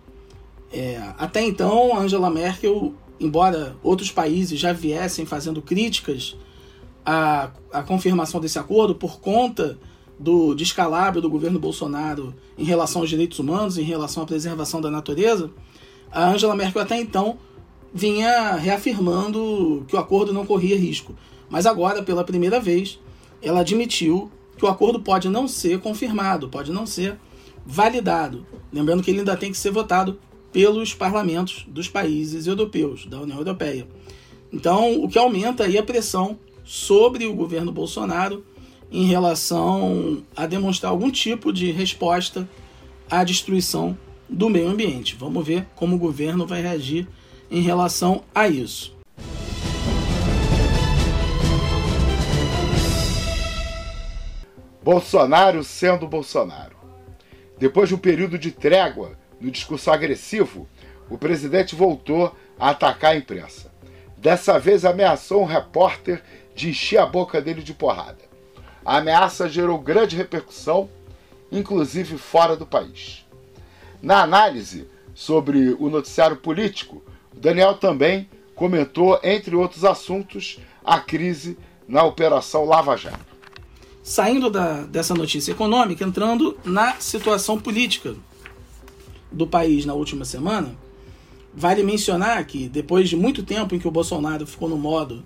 É, 0.72 1.02
até 1.18 1.42
então, 1.42 1.98
Angela 1.98 2.30
Merkel, 2.30 2.94
embora 3.20 3.76
outros 3.82 4.12
países 4.12 4.60
já 4.60 4.74
viessem 4.74 5.26
fazendo 5.26 5.60
críticas 5.60 6.36
a, 7.06 7.52
a 7.72 7.84
confirmação 7.84 8.40
desse 8.40 8.60
acordo 8.60 8.96
por 8.96 9.20
conta 9.20 9.78
do 10.20 10.54
descalabro 10.54 11.22
do 11.22 11.30
governo 11.30 11.60
Bolsonaro 11.60 12.36
em 12.58 12.64
relação 12.64 13.02
aos 13.02 13.10
direitos 13.10 13.40
humanos, 13.40 13.78
em 13.78 13.84
relação 13.84 14.24
à 14.24 14.26
preservação 14.26 14.82
da 14.82 14.92
natureza, 14.92 15.50
a 16.12 16.30
Angela 16.30 16.56
Merkel 16.56 16.82
até 16.82 17.00
então 17.00 17.38
vinha 17.94 18.56
reafirmando 18.56 19.86
que 19.88 19.96
o 19.96 20.00
acordo 20.00 20.34
não 20.34 20.46
corria 20.46 20.78
risco. 20.78 21.16
Mas 21.50 21.66
agora, 21.66 22.04
pela 22.04 22.24
primeira 22.24 22.60
vez, 22.60 23.00
ela 23.42 23.62
admitiu 23.62 24.30
que 24.58 24.66
o 24.66 24.68
acordo 24.68 25.00
pode 25.00 25.30
não 25.30 25.48
ser 25.48 25.80
confirmado, 25.80 26.50
pode 26.50 26.72
não 26.72 26.86
ser 26.86 27.18
validado. 27.66 28.46
Lembrando 28.72 29.02
que 29.02 29.10
ele 29.10 29.20
ainda 29.20 29.38
tem 29.38 29.52
que 29.52 29.58
ser 29.58 29.72
votado 29.72 30.20
pelos 30.52 30.94
parlamentos 30.94 31.66
dos 31.68 31.88
países 31.88 32.46
europeus, 32.46 33.06
da 33.06 33.22
União 33.22 33.38
Europeia. 33.38 33.88
Então, 34.52 35.02
o 35.04 35.08
que 35.08 35.18
aumenta 35.18 35.64
aí 35.64 35.78
a 35.78 35.84
pressão 35.84 36.38
sobre 36.70 37.26
o 37.26 37.34
governo 37.34 37.72
Bolsonaro 37.72 38.46
em 38.92 39.08
relação 39.08 40.22
a 40.36 40.46
demonstrar 40.46 40.92
algum 40.92 41.10
tipo 41.10 41.52
de 41.52 41.72
resposta 41.72 42.48
à 43.10 43.24
destruição 43.24 43.98
do 44.30 44.52
meio 44.52 44.70
ambiente. 44.70 45.16
Vamos 45.16 45.44
ver 45.48 45.66
como 45.76 45.96
o 45.96 46.00
governo 46.00 46.46
vai 46.46 46.62
reagir 46.62 47.08
em 47.50 47.60
relação 47.60 48.24
a 48.36 48.48
isso. 48.48 48.96
Bolsonaro 54.84 55.64
sendo 55.64 56.08
Bolsonaro. 56.08 56.78
Depois 57.58 57.90
de 57.90 57.96
um 57.96 57.98
período 58.00 58.38
de 58.38 58.52
trégua 58.52 59.18
no 59.42 59.50
discurso 59.50 59.90
agressivo, 59.90 60.68
o 61.10 61.18
presidente 61.18 61.74
voltou 61.74 62.32
a 62.60 62.70
atacar 62.70 63.14
a 63.14 63.18
imprensa. 63.18 63.70
Dessa 64.20 64.60
vez 64.60 64.84
ameaçou 64.84 65.42
um 65.42 65.46
repórter 65.46 66.22
de 66.60 66.72
encher 66.72 66.98
a 66.98 67.06
boca 67.06 67.42
dele 67.42 67.62
de 67.62 67.74
porrada. 67.74 68.20
A 68.84 68.98
ameaça 68.98 69.48
gerou 69.48 69.80
grande 69.80 70.18
repercussão, 70.18 70.90
inclusive 71.50 72.18
fora 72.18 72.58
do 72.58 72.66
país. 72.66 73.26
Na 74.02 74.22
análise 74.22 74.86
sobre 75.16 75.70
o 75.80 75.90
noticiário 75.90 76.36
político, 76.36 77.02
Daniel 77.34 77.76
também 77.76 78.30
comentou, 78.56 79.18
entre 79.24 79.56
outros 79.56 79.86
assuntos, 79.86 80.60
a 80.84 81.00
crise 81.00 81.58
na 81.88 82.04
Operação 82.04 82.66
Lava 82.66 82.98
Jato. 82.98 83.38
Saindo 84.04 84.50
da, 84.50 84.82
dessa 84.82 85.14
notícia 85.14 85.54
econômica, 85.54 86.04
entrando 86.04 86.60
na 86.66 86.96
situação 87.00 87.58
política 87.58 88.16
do 89.32 89.48
país 89.48 89.86
na 89.86 89.94
última 89.94 90.26
semana, 90.26 90.76
vale 91.54 91.84
mencionar 91.84 92.46
que 92.46 92.68
depois 92.68 93.08
de 93.08 93.16
muito 93.16 93.44
tempo 93.44 93.74
em 93.74 93.80
que 93.80 93.88
o 93.88 93.92
Bolsonaro 93.92 94.46
ficou 94.46 94.68
no 94.68 94.78
modo 94.78 95.24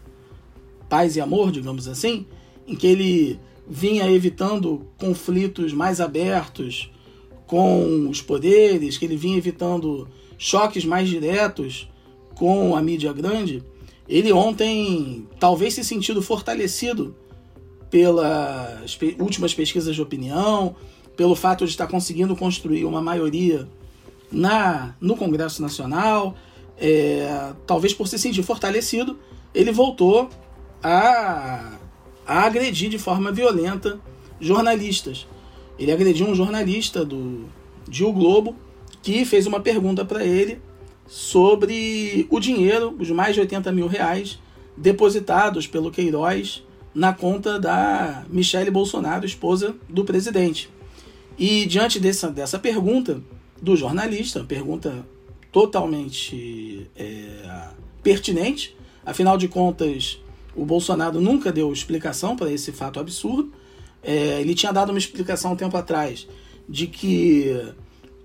paz 0.94 1.16
e 1.16 1.22
amor, 1.22 1.52
digamos 1.52 1.88
assim, 1.88 2.24
em 2.68 2.76
que 2.76 2.86
ele 2.86 3.40
vinha 3.68 4.08
evitando 4.12 4.86
conflitos 4.96 5.74
mais 5.74 6.00
abertos 6.00 6.92
com 7.48 8.08
os 8.08 8.22
poderes, 8.22 8.96
que 8.96 9.06
ele 9.06 9.18
vinha 9.18 9.36
evitando 9.36 10.08
choques 10.38 10.86
mais 10.86 11.10
diretos 11.10 11.90
com 12.36 12.76
a 12.76 12.82
mídia 12.84 13.12
grande, 13.12 13.64
ele 14.08 14.32
ontem 14.32 15.28
talvez 15.40 15.74
se 15.74 15.84
sentido 15.84 16.22
fortalecido 16.22 17.16
pelas 17.90 18.96
últimas 19.20 19.52
pesquisas 19.52 19.96
de 19.96 20.02
opinião, 20.02 20.76
pelo 21.18 21.34
fato 21.34 21.66
de 21.66 21.72
estar 21.72 21.88
conseguindo 21.88 22.36
construir 22.36 22.86
uma 22.86 23.02
maioria 23.02 23.68
na 24.32 24.94
no 25.02 25.18
Congresso 25.18 25.60
Nacional, 25.60 26.36
é, 26.78 27.52
talvez 27.66 27.96
por 27.96 28.08
se 28.08 28.20
sentir 28.20 28.44
fortalecido, 28.44 29.18
ele 29.56 29.72
voltou 29.72 30.30
a, 30.84 31.78
a 32.28 32.44
agredir 32.44 32.90
de 32.90 33.00
forma 33.00 33.32
violenta 33.32 34.00
jornalistas. 34.40 35.26
Ele 35.80 35.92
agrediu 35.92 36.28
um 36.28 36.36
jornalista 36.36 37.04
do, 37.06 37.46
de 37.88 38.04
O 38.04 38.12
Globo 38.12 38.56
que 39.02 39.26
fez 39.26 39.48
uma 39.48 39.60
pergunta 39.60 40.06
para 40.06 40.24
ele 40.24 40.62
sobre 41.08 42.28
o 42.30 42.40
dinheiro, 42.40 42.96
os 43.00 43.10
mais 43.12 43.36
de 43.36 43.42
80 43.42 43.72
mil 43.72 43.88
reais 43.88 44.40
depositados 44.76 45.68
pelo 45.68 45.92
Queiroz 45.92 46.64
na 46.94 47.14
conta 47.14 47.60
da 47.60 48.24
Michele 48.30 48.72
Bolsonaro, 48.72 49.26
esposa 49.26 49.76
do 49.90 50.06
presidente. 50.06 50.70
E 51.38 51.66
diante 51.66 52.00
dessa, 52.00 52.30
dessa 52.30 52.60
pergunta 52.60 53.22
do 53.62 53.76
jornalista, 53.76 54.44
pergunta 54.44 55.06
totalmente 55.52 56.90
é, 56.96 57.70
pertinente, 58.02 58.76
afinal 59.06 59.38
de 59.38 59.48
contas, 59.48 60.20
o 60.56 60.66
Bolsonaro 60.66 61.20
nunca 61.20 61.52
deu 61.52 61.72
explicação 61.72 62.36
para 62.36 62.52
esse 62.52 62.72
fato 62.72 63.00
absurdo. 63.00 63.52
É, 64.02 64.42
ele 64.42 64.54
tinha 64.54 64.72
dado 64.72 64.90
uma 64.90 64.98
explicação 64.98 65.54
um 65.54 65.56
tempo 65.56 65.76
atrás 65.78 66.28
de 66.68 66.88
que 66.88 67.74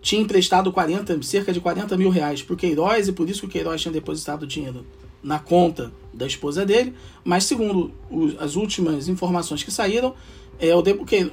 tinha 0.01 0.21
emprestado 0.21 0.73
40, 0.73 1.23
cerca 1.23 1.53
de 1.53 1.61
40 1.61 1.97
mil 1.97 2.11
reais 2.11 2.43
para 2.43 2.55
o 2.55 2.57
Queiroz 2.57 3.09
e 3.09 3.13
por 3.13 3.29
isso 3.29 3.41
que 3.41 3.47
o 3.47 3.49
Queiroz 3.49 3.81
tinha 3.81 3.93
depositado 3.93 4.43
o 4.43 4.47
dinheiro 4.47 4.87
na 5.23 5.39
conta 5.39 5.93
da 6.13 6.27
esposa 6.27 6.65
dele. 6.65 6.95
Mas, 7.25 7.45
segundo 7.45 7.93
as 8.39 8.57
últimas 8.57 9.09
informações 9.09 9.63
que 9.63 9.71
saíram, 9.71 10.15
é, 10.61 10.75
o, 10.75 10.83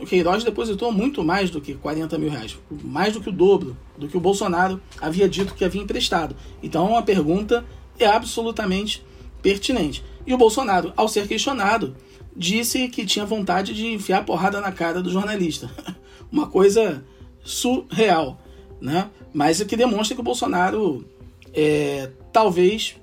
Queiroz 0.05 0.43
depositou 0.43 0.91
muito 0.91 1.23
mais 1.23 1.49
do 1.49 1.59
que 1.59 1.73
40 1.73 2.17
mil 2.17 2.29
reais, 2.29 2.57
mais 2.83 3.13
do 3.13 3.21
que 3.21 3.29
o 3.29 3.31
dobro 3.31 3.75
do 3.97 4.07
que 4.07 4.17
o 4.17 4.19
Bolsonaro 4.19 4.79
havia 4.99 5.27
dito 5.27 5.55
que 5.55 5.65
havia 5.65 5.81
emprestado. 5.81 6.35
Então, 6.61 6.97
a 6.97 7.01
pergunta 7.01 7.65
é 7.97 8.05
absolutamente 8.05 9.03
pertinente. 9.41 10.03
E 10.25 10.33
o 10.33 10.37
Bolsonaro, 10.37 10.93
ao 10.95 11.07
ser 11.07 11.27
questionado, 11.27 11.95
disse 12.35 12.87
que 12.89 13.05
tinha 13.05 13.25
vontade 13.25 13.73
de 13.73 13.87
enfiar 13.87 14.25
porrada 14.25 14.59
na 14.59 14.71
cara 14.71 15.01
do 15.01 15.09
jornalista. 15.09 15.69
Uma 16.31 16.47
coisa 16.47 17.03
surreal, 17.43 18.39
né? 18.81 19.09
Mas 19.33 19.59
o 19.59 19.65
que 19.65 19.77
demonstra 19.77 20.15
que 20.15 20.21
o 20.21 20.23
Bolsonaro 20.23 21.05
é, 21.53 22.09
talvez 22.33 22.95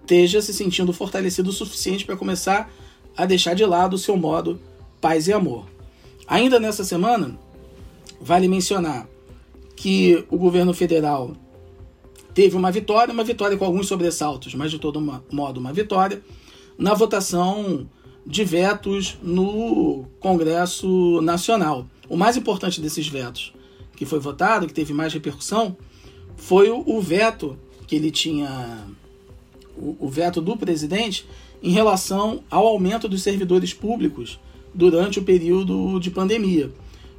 esteja 0.00 0.42
se 0.42 0.52
sentindo 0.52 0.92
fortalecido 0.92 1.48
o 1.50 1.52
suficiente 1.52 2.04
para 2.04 2.16
começar 2.16 2.70
a 3.16 3.24
deixar 3.24 3.54
de 3.54 3.64
lado 3.64 3.94
o 3.94 3.98
seu 3.98 4.16
modo 4.16 4.60
paz 5.00 5.28
e 5.28 5.32
amor. 5.32 5.66
Ainda 6.26 6.58
nessa 6.58 6.84
semana, 6.84 7.38
vale 8.20 8.48
mencionar 8.48 9.06
que 9.76 10.24
o 10.30 10.36
governo 10.36 10.74
federal 10.74 11.36
teve 12.34 12.56
uma 12.56 12.70
vitória, 12.70 13.14
uma 13.14 13.24
vitória 13.24 13.56
com 13.56 13.64
alguns 13.64 13.86
sobressaltos, 13.86 14.54
mas 14.54 14.70
de 14.70 14.78
todo 14.78 15.00
modo 15.30 15.60
uma 15.60 15.72
vitória, 15.72 16.22
na 16.76 16.92
votação 16.92 17.88
de 18.26 18.44
vetos 18.44 19.16
no 19.22 20.04
Congresso 20.18 21.20
Nacional. 21.22 21.86
O 22.08 22.16
mais 22.16 22.36
importante 22.36 22.80
desses 22.80 23.06
vetos 23.06 23.52
que 23.96 24.04
foi 24.04 24.18
votado, 24.18 24.66
que 24.66 24.74
teve 24.74 24.92
mais 24.92 25.12
repercussão, 25.12 25.76
foi 26.36 26.68
o, 26.70 27.00
veto 27.00 27.56
que 27.86 27.94
ele 27.94 28.10
tinha, 28.10 28.84
o, 29.76 30.08
veto 30.08 30.40
do 30.40 30.56
presidente 30.56 31.26
em 31.62 31.70
relação 31.70 32.42
ao 32.50 32.66
aumento 32.66 33.08
dos 33.08 33.22
servidores 33.22 33.72
públicos 33.72 34.40
durante 34.74 35.20
o 35.20 35.22
período 35.22 36.00
de 36.00 36.10
pandemia. 36.10 36.72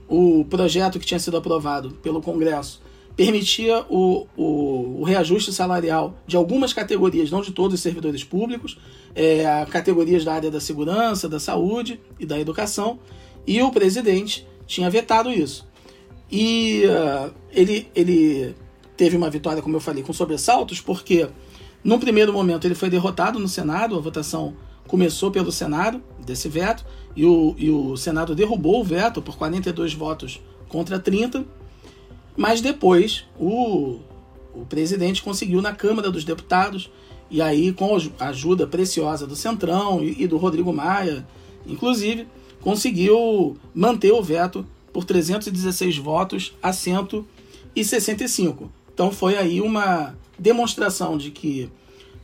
O 0.08 0.46
projeto 0.50 1.00
que 1.00 1.06
tinha 1.06 1.20
sido 1.20 1.38
aprovado 1.38 1.92
pelo 2.04 2.22
Congresso 2.22 2.82
permitia 3.16 3.86
o, 3.90 4.28
o, 4.36 5.00
o, 5.00 5.04
reajuste 5.04 5.54
salarial 5.54 6.16
de 6.28 6.36
algumas 6.36 6.74
categorias, 6.74 7.32
não 7.32 7.42
de 7.42 7.52
todos 7.52 7.76
os 7.76 7.80
servidores 7.80 8.24
públicos, 8.24 8.78
é, 9.14 9.66
categorias 9.70 10.26
da 10.26 10.34
área 10.34 10.52
da 10.52 10.60
segurança, 10.60 11.30
da 11.30 11.40
saúde 11.40 12.00
e 12.20 12.26
da 12.26 12.38
educação, 12.40 13.00
e 13.48 13.62
o 13.62 13.72
presidente 13.72 14.46
tinha 14.68 14.90
vetado 14.90 15.32
isso. 15.32 15.66
E 16.32 16.84
uh, 16.86 17.34
ele, 17.52 17.88
ele 17.96 18.56
teve 18.98 19.16
uma 19.16 19.30
vitória, 19.30 19.62
como 19.62 19.76
eu 19.76 19.80
falei, 19.80 20.04
com 20.04 20.12
sobressaltos, 20.12 20.82
porque 20.82 21.30
num 21.84 22.00
primeiro 22.00 22.34
momento 22.34 22.66
ele 22.66 22.76
foi 22.76 22.90
derrotado 22.90 23.40
no 23.40 23.48
Senado, 23.48 23.96
a 23.96 24.00
votação 24.00 24.56
começou 24.88 25.32
pelo 25.32 25.52
Senado, 25.52 26.02
desse 26.26 26.50
veto, 26.50 26.86
e 27.16 27.26
o, 27.26 27.56
e 27.58 27.70
o 27.70 27.96
Senado 27.96 28.36
derrubou 28.36 28.82
o 28.82 28.84
veto 28.84 29.22
por 29.22 29.38
42 29.38 29.94
votos 29.94 30.42
contra 30.68 31.00
30, 31.00 31.46
mas 32.36 32.62
depois 32.62 33.26
o, 33.40 34.00
o 34.54 34.66
presidente 34.68 35.24
conseguiu 35.24 35.62
na 35.62 35.74
Câmara 35.74 36.12
dos 36.12 36.24
Deputados, 36.24 36.92
e 37.30 37.42
aí 37.42 37.74
com 37.74 37.98
a 38.20 38.28
ajuda 38.28 38.68
preciosa 38.68 39.26
do 39.26 39.36
Centrão 39.36 40.04
e, 40.04 40.24
e 40.24 40.28
do 40.28 40.38
Rodrigo 40.38 40.72
Maia, 40.72 41.26
inclusive, 41.66 42.28
conseguiu 42.62 43.58
manter 43.74 44.12
o 44.12 44.22
veto 44.22 44.66
por 44.92 45.04
316 45.04 45.98
votos 45.98 46.54
a 46.62 46.72
165. 46.72 48.72
Então 48.94 49.12
foi 49.12 49.38
aí 49.38 49.60
uma 49.60 50.16
demonstração 50.38 51.18
de 51.18 51.32
que, 51.32 51.70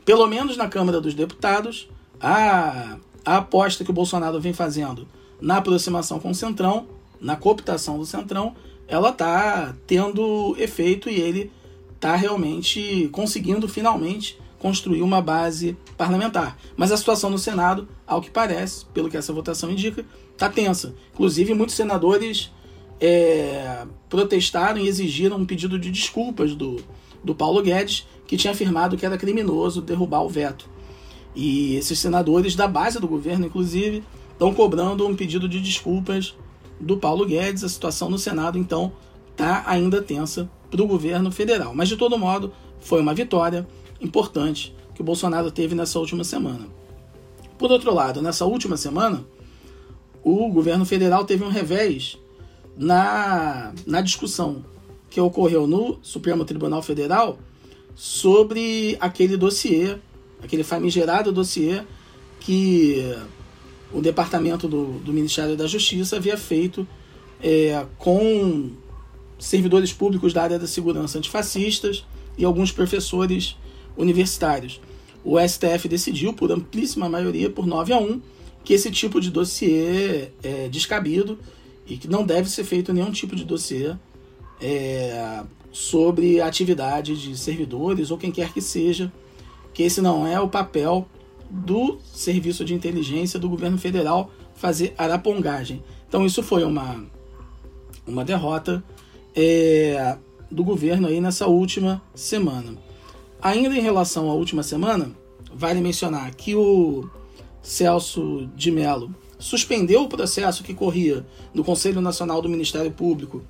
pelo 0.06 0.28
menos 0.28 0.56
na 0.56 0.68
Câmara 0.68 1.02
dos 1.02 1.14
Deputados, 1.14 1.90
a, 2.20 2.98
a 3.26 3.38
aposta 3.38 3.84
que 3.84 3.92
o 3.92 3.94
Bolsonaro 3.94 4.40
vem 4.40 4.54
fazendo 4.54 5.08
na 5.40 5.58
aproximação 5.58 6.20
com 6.20 6.32
o 6.32 6.36
Centrão, 6.36 6.88
na 7.20 7.36
cooptação 7.36 7.98
do 7.98 8.06
Centrão, 8.06 8.56
ela 8.92 9.10
está 9.10 9.74
tendo 9.88 10.54
efeito 10.60 11.10
e 11.10 11.16
ele 11.16 11.50
está 11.96 12.14
realmente 12.14 13.08
conseguindo 13.14 13.66
finalmente 13.66 14.38
construir 14.60 15.02
uma 15.02 15.22
base 15.22 15.78
parlamentar. 15.98 16.58
Mas 16.76 16.92
a 16.92 16.98
situação 16.98 17.30
no 17.30 17.40
Senado, 17.40 17.88
ao 18.06 18.22
que 18.22 18.30
parece, 18.30 18.86
pelo 18.88 19.10
que 19.10 19.16
essa 19.16 19.32
votação 19.32 19.72
indica, 19.72 20.06
está 20.34 20.50
tensa. 20.50 20.94
Inclusive, 21.14 21.54
muitos 21.54 21.74
senadores 21.74 22.52
é, 23.00 23.88
protestaram 24.10 24.82
e 24.82 24.90
exigiram 24.90 25.38
um 25.38 25.46
pedido 25.46 25.80
de 25.80 25.90
desculpas 25.90 26.54
do, 26.54 26.84
do 27.24 27.34
Paulo 27.34 27.64
Guedes, 27.64 28.06
que 28.28 28.36
tinha 28.36 28.52
afirmado 28.52 28.98
que 28.98 29.06
era 29.06 29.18
criminoso 29.18 29.82
derrubar 29.82 30.22
o 30.22 30.30
veto. 30.30 30.70
E 31.34 31.78
esses 31.78 31.98
senadores 31.98 32.58
da 32.58 32.68
base 32.68 33.00
do 33.00 33.08
governo, 33.08 33.46
inclusive, 33.46 34.04
estão 34.34 34.54
cobrando 34.54 35.08
um 35.08 35.16
pedido 35.16 35.48
de 35.48 35.62
desculpas 35.62 36.36
do 36.82 36.98
Paulo 36.98 37.26
Guedes. 37.26 37.64
A 37.64 37.70
situação 37.70 38.10
no 38.10 38.18
Senado, 38.18 38.58
então, 38.58 38.92
está 39.32 39.64
ainda 39.66 40.02
tensa 40.02 40.50
para 40.70 40.82
o 40.82 40.88
governo 40.88 41.32
federal. 41.32 41.74
Mas, 41.76 41.90
de 41.90 41.98
todo 41.98 42.18
modo, 42.18 42.52
foi 42.80 43.02
uma 43.02 43.14
vitória 43.14 43.68
importante 44.00 44.76
que 44.94 45.02
o 45.02 45.04
Bolsonaro 45.06 45.52
teve 45.52 45.76
nessa 45.76 46.00
última 46.00 46.24
semana. 46.24 46.68
Por 47.58 47.72
outro 47.72 47.94
lado, 47.94 48.22
nessa 48.22 48.46
última 48.46 48.76
semana, 48.76 49.24
o 50.24 50.50
governo 50.50 50.86
federal 50.86 51.26
teve 51.26 51.44
um 51.44 51.50
revés 51.50 52.18
na, 52.76 53.74
na 53.86 54.02
discussão 54.02 54.64
que 55.10 55.20
ocorreu 55.20 55.68
no 55.68 56.00
Supremo 56.02 56.46
Tribunal 56.46 56.82
Federal 56.82 57.38
sobre 57.94 58.98
aquele 59.00 59.36
dossiê, 59.36 59.98
aquele 60.42 60.64
famigerado 60.64 61.32
dossiê 61.32 61.84
que 62.40 63.16
o 63.94 64.02
departamento 64.02 64.68
do, 64.68 65.00
do 65.00 65.14
Ministério 65.14 65.56
da 65.56 65.68
Justiça 65.68 66.18
havia 66.18 66.38
feito 66.38 66.88
é, 67.42 67.86
com 67.98 68.72
servidores 69.38 69.92
públicos 69.92 70.34
da 70.34 70.44
área 70.44 70.60
da 70.60 70.68
segurança 70.68 71.18
antifascistas 71.18 72.06
e 72.38 72.46
alguns 72.46 72.72
professores 72.72 73.58
universitários. 73.98 74.80
O 75.24 75.40
STF 75.40 75.88
decidiu, 75.88 76.34
por 76.34 76.52
amplíssima 76.52 77.10
maioria, 77.10 77.50
por 77.50 77.66
9 77.66 77.94
a 77.94 78.00
1, 78.00 78.22
que 78.64 78.74
esse 78.74 78.92
tipo 78.92 79.20
de 79.20 79.30
dossiê 79.30 80.30
é 80.44 80.68
descabido 80.70 81.38
e 81.88 81.98
que 81.98 82.08
não 82.08 82.24
deve 82.24 82.50
ser 82.50 82.64
feito 82.64 82.94
nenhum 82.94 83.12
tipo 83.12 83.36
de 83.36 83.44
dossiê 83.44 83.96
é, 84.62 85.44
sobre 85.72 86.40
atividade 86.40 87.20
de 87.20 87.38
servidores 87.38 88.12
ou 88.12 88.18
quem 88.18 88.32
quer 88.32 88.54
que 88.54 88.62
seja, 88.62 89.12
que 89.74 89.84
esse 89.84 90.02
não 90.02 90.26
é 90.28 90.40
o 90.40 90.48
papel 90.48 91.08
do 91.52 92.00
Serviço 92.14 92.64
de 92.64 92.74
Inteligência 92.74 93.38
do 93.38 93.50
governo 93.50 93.78
federal 93.78 94.32
fazer 94.56 94.94
arapongagem. 94.98 95.84
Então 96.08 96.26
isso 96.26 96.42
foi 96.42 96.64
uma, 96.64 97.04
uma 98.08 98.24
derrota 98.24 98.84
é, 99.36 100.18
do 100.50 100.64
governo 100.64 101.08
aí 101.08 101.20
nessa 101.20 101.48
última 101.48 102.02
semana. 102.16 102.76
Ainda 103.42 103.76
em 103.76 103.82
relação 103.82 104.30
à 104.30 104.34
última 104.34 104.64
semana, 104.64 105.12
vale 105.54 105.82
mencionar 105.82 106.34
que 106.36 106.56
o 106.56 107.10
Celso 107.62 108.50
de 108.56 108.72
Mello 108.72 109.14
suspendeu 109.40 110.04
o 110.04 110.08
processo 110.08 110.64
que 110.64 110.74
corria 110.74 111.26
no 111.54 111.64
Conselho 111.64 112.00
Nacional 112.00 112.42
do 112.42 112.48
Ministério 112.48 112.92
Público 112.92 113.42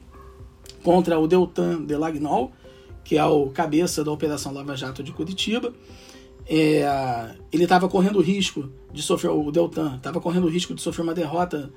contra 0.81 1.19
o 1.19 1.27
Deltan 1.27 1.81
Delagnol, 1.81 2.51
que 3.03 3.17
é 3.17 3.25
o 3.25 3.49
cabeça 3.49 4.03
da 4.03 4.11
Operação 4.11 4.53
Lava 4.53 4.75
Jato 4.75 5.03
de 5.03 5.11
Curitiba. 5.11 5.73
É, 6.47 7.35
ele 7.51 7.63
estava 7.63 7.87
correndo 7.87 8.19
risco 8.19 8.69
de 8.91 9.01
sofrer, 9.01 9.31
o 9.31 9.51
Deltan 9.51 9.95
estava 9.95 10.19
correndo 10.19 10.47
risco 10.47 10.73
de 10.73 10.81
sofrer 10.81 11.03
uma 11.03 11.13
derrota 11.13 11.71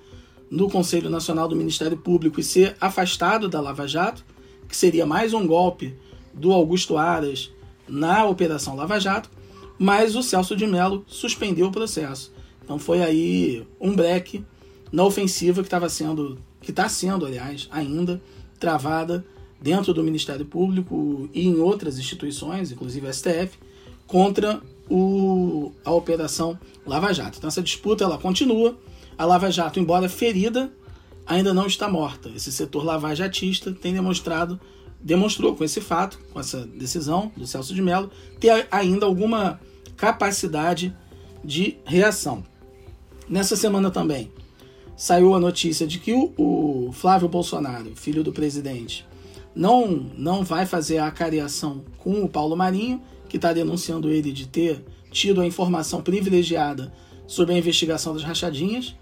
no 0.51 0.69
Conselho 0.69 1.11
Nacional 1.11 1.49
do 1.49 1.57
Ministério 1.57 1.97
Público 1.97 2.41
e 2.41 2.43
ser 2.43 2.77
afastado 2.81 3.49
da 3.49 3.61
Lava 3.61 3.87
Jato, 3.87 4.25
que 4.69 4.77
seria 4.77 5.07
mais 5.07 5.33
um 5.33 5.47
golpe 5.47 5.95
do 6.33 6.53
Augusto 6.53 6.97
Aras 6.97 7.53
na 7.89 8.25
Operação 8.25 8.75
Lava 8.75 8.99
Jato, 8.99 9.31
mas 9.79 10.17
o 10.17 10.23
Celso 10.23 10.57
de 10.57 10.67
Mello 10.67 11.05
suspendeu 11.07 11.67
o 11.67 11.73
processo. 11.73 12.33
Então 12.63 12.79
foi 12.79 13.03
aí 13.03 13.67
um 13.81 13.95
break 13.95 14.45
na 14.91 15.05
ofensiva 15.05 15.61
que 15.61 15.67
estava 15.67 15.89
sendo, 15.89 16.39
que 16.61 16.71
está 16.71 16.89
sendo, 16.89 17.27
aliás, 17.27 17.69
ainda 17.71 18.23
travada 18.59 19.25
dentro 19.61 19.93
do 19.93 20.03
Ministério 20.03 20.47
Público 20.47 21.29
e 21.33 21.47
em 21.47 21.57
outras 21.57 21.99
instituições, 21.99 22.71
inclusive 22.71 23.07
a 23.07 23.13
STF, 23.13 23.59
contra 24.07 24.61
o, 24.89 25.73
a 25.85 25.93
Operação 25.93 26.59
Lava 26.87 27.13
Jato. 27.13 27.39
Então 27.39 27.49
essa 27.49 27.63
disputa 27.63 28.05
ela 28.05 28.19
continua. 28.19 28.77
A 29.17 29.25
Lava 29.25 29.51
Jato, 29.51 29.79
embora 29.79 30.09
ferida, 30.09 30.73
ainda 31.27 31.55
não 31.55 31.67
está 31.67 31.89
morta. 31.89 32.31
Esse 32.35 32.53
setor 32.53 32.85
lavajatista 32.85 33.73
tem 33.73 33.95
demonstrado, 33.95 34.61
demonstrou 35.01 35.55
com 35.55 35.65
esse 35.65 35.81
fato, 35.81 36.19
com 36.33 36.41
essa 36.41 36.67
decisão 36.67 37.33
do 37.37 37.47
Celso 37.47 37.75
de 37.75 37.83
Mello, 37.83 38.11
ter 38.39 38.67
ainda 38.71 39.07
alguma 39.07 39.61
capacidade 39.97 40.95
de 41.45 41.77
reação. 41.85 42.45
Nessa 43.29 43.57
semana 43.57 43.91
também 43.91 44.31
saiu 44.97 45.35
a 45.35 45.41
notícia 45.41 45.87
de 45.87 45.99
que 45.99 46.13
o, 46.13 46.33
o 46.37 46.93
Flávio 46.93 47.29
Bolsonaro, 47.29 47.95
filho 47.97 48.23
do 48.23 48.33
presidente, 48.33 49.07
não, 49.55 50.11
não 50.17 50.45
vai 50.45 50.67
fazer 50.67 50.99
a 50.99 51.11
cariação 51.11 51.83
com 51.99 52.25
o 52.25 52.29
Paulo 52.29 52.57
Marinho 52.57 53.01
que 53.29 53.37
está 53.37 53.53
denunciando 53.53 54.11
ele 54.11 54.31
de 54.31 54.47
ter 54.47 54.85
tido 55.11 55.41
a 55.41 55.47
informação 55.47 56.01
privilegiada 56.03 56.93
sobre 57.27 57.55
a 57.55 57.59
investigação 57.59 58.15
das 58.15 58.23
rachadinhas, 58.23 58.95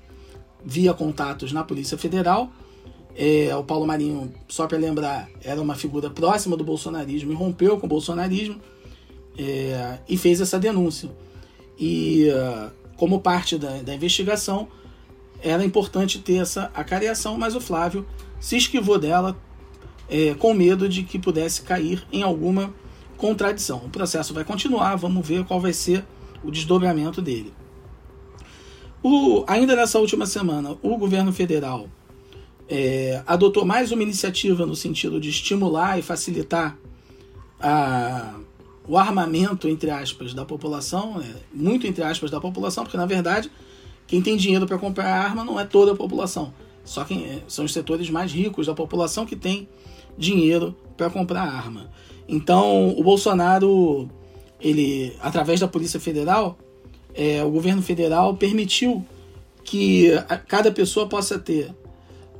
via 0.64 0.94
contatos 0.94 1.52
na 1.52 1.62
Polícia 1.64 1.98
Federal. 1.98 2.50
É, 3.14 3.54
o 3.54 3.62
Paulo 3.62 3.86
Marinho, 3.86 4.32
só 4.48 4.66
para 4.66 4.78
lembrar, 4.78 5.28
era 5.42 5.60
uma 5.60 5.74
figura 5.74 6.08
próxima 6.08 6.56
do 6.56 6.64
bolsonarismo 6.64 7.30
e 7.30 7.34
rompeu 7.34 7.78
com 7.78 7.84
o 7.84 7.88
bolsonarismo 7.88 8.58
é, 9.36 9.98
e 10.08 10.16
fez 10.16 10.40
essa 10.40 10.58
denúncia. 10.58 11.10
E 11.78 12.28
uh, 12.28 12.70
como 12.96 13.20
parte 13.20 13.58
da, 13.58 13.82
da, 13.82 13.94
investigação, 13.94 14.68
era 15.42 15.64
importante 15.64 16.20
ter 16.20 16.36
essa 16.36 16.70
acariação, 16.74 17.36
mas 17.36 17.54
o 17.54 17.60
Flávio 17.60 18.06
se 18.40 18.56
esquivou 18.56 18.98
dela 18.98 19.36
é, 20.12 20.34
com 20.34 20.52
medo 20.52 20.86
de 20.86 21.02
que 21.02 21.18
pudesse 21.18 21.62
cair 21.62 22.06
em 22.12 22.22
alguma 22.22 22.74
contradição. 23.16 23.78
O 23.78 23.88
processo 23.88 24.34
vai 24.34 24.44
continuar, 24.44 24.94
vamos 24.96 25.26
ver 25.26 25.42
qual 25.44 25.58
vai 25.58 25.72
ser 25.72 26.04
o 26.44 26.50
desdobramento 26.50 27.22
dele. 27.22 27.50
O, 29.02 29.42
ainda 29.46 29.74
nessa 29.74 29.98
última 29.98 30.26
semana, 30.26 30.76
o 30.82 30.98
governo 30.98 31.32
federal 31.32 31.88
é, 32.68 33.22
adotou 33.26 33.64
mais 33.64 33.90
uma 33.90 34.02
iniciativa 34.02 34.66
no 34.66 34.76
sentido 34.76 35.18
de 35.18 35.30
estimular 35.30 35.98
e 35.98 36.02
facilitar 36.02 36.76
a, 37.58 38.34
o 38.86 38.98
armamento, 38.98 39.66
entre 39.66 39.90
aspas, 39.90 40.34
da 40.34 40.44
população, 40.44 41.22
é, 41.22 41.36
muito 41.54 41.86
entre 41.86 42.04
aspas 42.04 42.30
da 42.30 42.40
população, 42.40 42.84
porque 42.84 42.98
na 42.98 43.06
verdade 43.06 43.50
quem 44.06 44.20
tem 44.20 44.36
dinheiro 44.36 44.66
para 44.66 44.78
comprar 44.78 45.06
arma 45.06 45.42
não 45.42 45.58
é 45.58 45.64
toda 45.64 45.92
a 45.92 45.96
população, 45.96 46.52
só 46.84 47.02
quem 47.02 47.24
é, 47.24 47.42
são 47.48 47.64
os 47.64 47.72
setores 47.72 48.10
mais 48.10 48.30
ricos 48.30 48.66
da 48.66 48.74
população 48.74 49.24
que 49.24 49.36
tem 49.36 49.68
dinheiro 50.16 50.76
para 50.96 51.10
comprar 51.10 51.42
arma. 51.42 51.90
Então, 52.28 52.90
o 52.96 53.02
Bolsonaro, 53.02 54.08
ele, 54.60 55.14
através 55.20 55.60
da 55.60 55.68
Polícia 55.68 56.00
Federal, 56.00 56.58
é, 57.14 57.42
o 57.44 57.50
governo 57.50 57.82
federal 57.82 58.36
permitiu 58.36 59.04
que 59.64 60.10
cada 60.48 60.72
pessoa 60.72 61.06
possa 61.06 61.38
ter 61.38 61.74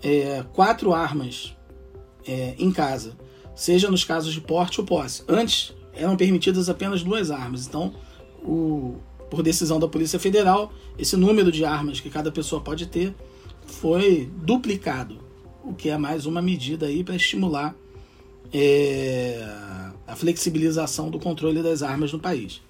é, 0.02 0.44
quatro 0.52 0.92
armas 0.92 1.54
é, 2.26 2.54
em 2.58 2.72
casa, 2.72 3.16
seja 3.54 3.90
nos 3.90 4.04
casos 4.04 4.32
de 4.32 4.40
porte 4.40 4.80
ou 4.80 4.87
posse. 4.87 5.22
Antes 5.28 5.74
eram 5.94 6.16
permitidas 6.16 6.68
apenas 6.68 7.02
duas 7.02 7.30
armas, 7.30 7.66
então, 7.66 7.92
o, 8.42 8.96
por 9.30 9.42
decisão 9.42 9.78
da 9.78 9.87
Polícia 9.87 10.18
Federal, 10.18 10.72
esse 10.98 11.16
número 11.16 11.52
de 11.52 11.64
armas 11.64 12.00
que 12.00 12.11
cada 12.11 12.32
pessoa 12.32 12.61
pode 12.61 12.87
ter 12.87 13.14
foi 13.66 14.30
duplicado, 14.37 15.18
o 15.64 15.75
que 15.75 15.88
é 15.88 15.96
mais 15.96 16.27
uma 16.27 16.42
medida 16.42 16.87
aí 16.87 17.05
para 17.05 17.16
estimular 17.16 17.75
é, 18.53 19.42
a 20.07 20.14
flexibilização 20.14 21.11
do 21.11 21.18
controle 21.18 21.62
das 21.62 21.83
armas 21.83 22.12
no 22.12 22.18
país. 22.18 22.61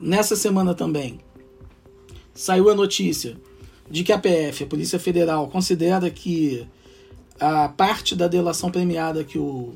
Nessa 0.00 0.36
semana 0.36 0.74
também 0.74 1.18
saiu 2.34 2.70
a 2.70 2.74
notícia 2.74 3.36
de 3.90 4.04
que 4.04 4.12
a 4.12 4.18
PF, 4.18 4.64
a 4.64 4.66
Polícia 4.66 4.98
Federal, 4.98 5.48
considera 5.48 6.10
que 6.10 6.66
a 7.40 7.68
parte 7.68 8.14
da 8.14 8.28
delação 8.28 8.70
premiada 8.70 9.24
que 9.24 9.38
o 9.38 9.74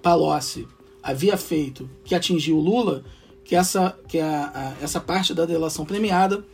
Palocci 0.00 0.66
havia 1.02 1.36
feito, 1.36 1.88
que 2.04 2.14
atingiu 2.14 2.56
o 2.56 2.60
Lula, 2.60 3.04
que 3.44 3.56
essa, 3.56 3.96
que 4.06 4.18
a, 4.18 4.76
a, 4.80 4.84
essa 4.84 5.00
parte 5.00 5.34
da 5.34 5.44
delação 5.44 5.84
premiada 5.84 6.44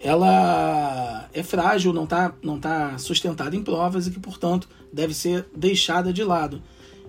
ela 0.00 1.28
é 1.32 1.42
frágil, 1.42 1.92
não 1.92 2.04
está 2.04 2.32
não 2.42 2.58
tá 2.58 2.96
sustentada 2.98 3.56
em 3.56 3.62
provas 3.62 4.06
e 4.06 4.10
que, 4.10 4.20
portanto, 4.20 4.68
deve 4.92 5.12
ser 5.12 5.46
deixada 5.54 6.12
de 6.12 6.22
lado. 6.22 6.62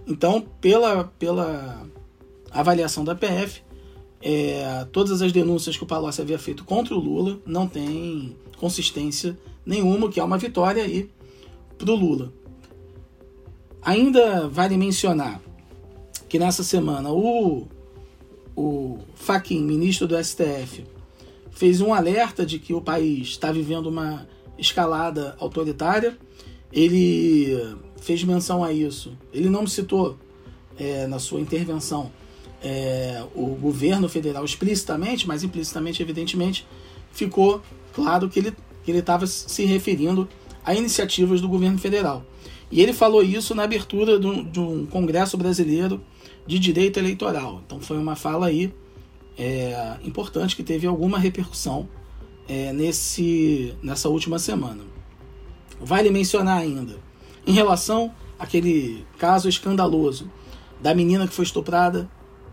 Então, 0.07 0.43
pela, 0.59 1.05
pela 1.19 1.85
avaliação 2.51 3.03
da 3.03 3.13
PF, 3.13 3.61
é, 4.21 4.85
todas 4.91 5.21
as 5.21 5.31
denúncias 5.31 5.77
que 5.77 5.83
o 5.83 5.87
Palocci 5.87 6.21
havia 6.21 6.39
feito 6.39 6.65
contra 6.65 6.93
o 6.95 6.99
Lula 6.99 7.39
não 7.45 7.67
tem 7.67 8.35
consistência 8.57 9.37
nenhuma, 9.65 10.09
que 10.09 10.19
é 10.19 10.23
uma 10.23 10.37
vitória 10.37 10.83
aí 10.83 11.09
para 11.77 11.91
o 11.91 11.95
Lula. 11.95 12.33
Ainda 13.81 14.47
vale 14.49 14.75
mencionar 14.75 15.39
que 16.27 16.37
nessa 16.37 16.63
semana 16.63 17.11
o, 17.11 17.67
o 18.55 18.99
Faquin, 19.15 19.61
ministro 19.61 20.07
do 20.07 20.21
STF, 20.21 20.85
fez 21.59 21.81
um 21.81 21.93
alerta 21.93 22.45
de 22.45 22.57
que 22.57 22.73
o 22.73 22.79
país 22.79 23.27
está 23.27 23.51
vivendo 23.51 23.87
uma 23.87 24.25
escalada 24.57 25.35
autoritária. 25.37 26.17
Ele 26.71 27.75
fez 27.99 28.23
menção 28.23 28.63
a 28.63 28.71
isso. 28.71 29.11
Ele 29.33 29.49
não 29.49 29.67
citou 29.67 30.17
é, 30.77 31.05
na 31.05 31.19
sua 31.19 31.41
intervenção 31.41 32.13
é, 32.63 33.25
o 33.35 33.47
governo 33.47 34.07
federal 34.07 34.45
explicitamente, 34.45 35.27
mas 35.27 35.43
implicitamente, 35.43 36.01
evidentemente, 36.01 36.65
ficou 37.11 37.61
claro 37.93 38.29
que 38.29 38.39
ele 38.39 38.53
que 38.85 38.91
ele 38.91 38.99
estava 38.99 39.27
se 39.27 39.65
referindo 39.65 40.29
a 40.63 40.73
iniciativas 40.73 41.41
do 41.41 41.49
governo 41.49 41.77
federal. 41.77 42.23
E 42.71 42.81
ele 42.81 42.93
falou 42.93 43.21
isso 43.21 43.53
na 43.53 43.63
abertura 43.63 44.17
de 44.17 44.25
um, 44.25 44.49
de 44.49 44.59
um 44.61 44.85
congresso 44.85 45.37
brasileiro 45.37 46.01
de 46.47 46.57
direito 46.57 46.99
eleitoral. 46.99 47.61
Então 47.65 47.81
foi 47.81 47.97
uma 47.97 48.15
fala 48.15 48.47
aí 48.47 48.73
é, 49.39 49.95
importante 50.03 50.53
que 50.53 50.63
teve 50.63 50.85
alguma 50.85 51.17
repercussão 51.17 51.87
é, 52.47 52.73
nesse, 52.73 53.73
nessa 53.81 54.09
última 54.09 54.37
semana. 54.37 54.83
Vale 55.79 56.09
mencionar 56.09 56.57
ainda 56.57 56.97
em 57.47 57.53
relação 57.53 58.13
àquele 58.37 59.05
caso 59.17 59.47
escandaloso 59.47 60.29
da 60.81 60.93
menina 60.93 61.25
que 61.25 61.33
foi 61.33 61.45
estuprada 61.45 62.09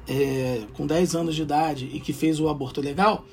é, 0.09 0.63
com 0.75 0.87
10 0.87 1.17
anos 1.17 1.35
de 1.35 1.43
idade 1.43 1.91
e 1.93 1.99
que 1.99 2.13
fez 2.13 2.39
o 2.39 2.49
aborto 2.49 2.81
legal, 2.81 3.25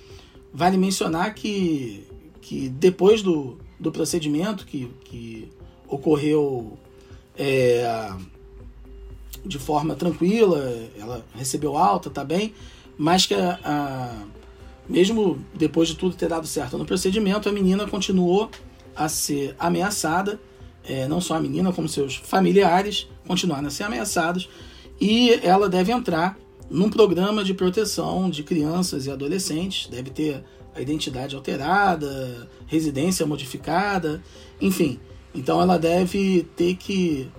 vale 0.52 0.76
mencionar 0.76 1.36
que, 1.36 2.08
que 2.42 2.70
depois 2.70 3.22
do, 3.22 3.60
do 3.80 3.92
procedimento 3.92 4.66
que, 4.66 4.90
que 5.06 5.48
ocorreu 5.88 6.76
é, 7.38 8.12
de 9.46 9.60
forma 9.60 9.94
tranquila, 9.94 10.90
ela 10.98 11.24
recebeu 11.36 11.78
alta, 11.78 12.10
tá 12.10 12.24
bem, 12.24 12.54
mas 13.04 13.26
que 13.26 13.34
a, 13.34 13.60
a, 13.64 14.16
mesmo 14.88 15.44
depois 15.54 15.90
de 15.90 15.96
tudo 15.96 16.16
ter 16.16 16.30
dado 16.30 16.48
certo 16.48 16.78
no 16.78 16.86
procedimento, 16.86 17.50
a 17.50 17.52
menina 17.52 17.86
continuou 17.86 18.50
a 18.96 19.10
ser 19.10 19.56
ameaçada 19.60 20.40
é, 20.84 21.08
não 21.08 21.22
só 21.22 21.36
a 21.36 21.40
menina, 21.40 21.72
como 21.72 21.88
seus 21.88 22.16
familiares 22.16 23.08
continuaram 23.26 23.68
a 23.68 23.72
ser 23.72 23.84
ameaçados, 23.84 24.50
e 25.00 25.32
ela 25.42 25.70
deve 25.70 25.92
entrar 25.92 26.38
num 26.70 26.90
programa 26.90 27.44
de 27.44 27.54
proteção 27.54 28.30
de 28.30 28.44
crianças 28.44 29.06
e 29.06 29.12
adolescentes, 29.12 29.88
deve 29.88 30.10
ter 30.10 30.44
a 30.76 30.82
identidade 30.82 31.36
alterada, 31.36 32.50
residência 32.68 33.26
modificada, 33.26 34.22
enfim. 34.60 35.00
Então 35.34 35.62
ela 35.62 35.78
deve 35.78 36.48
ter 36.56 36.76
que 36.76 37.30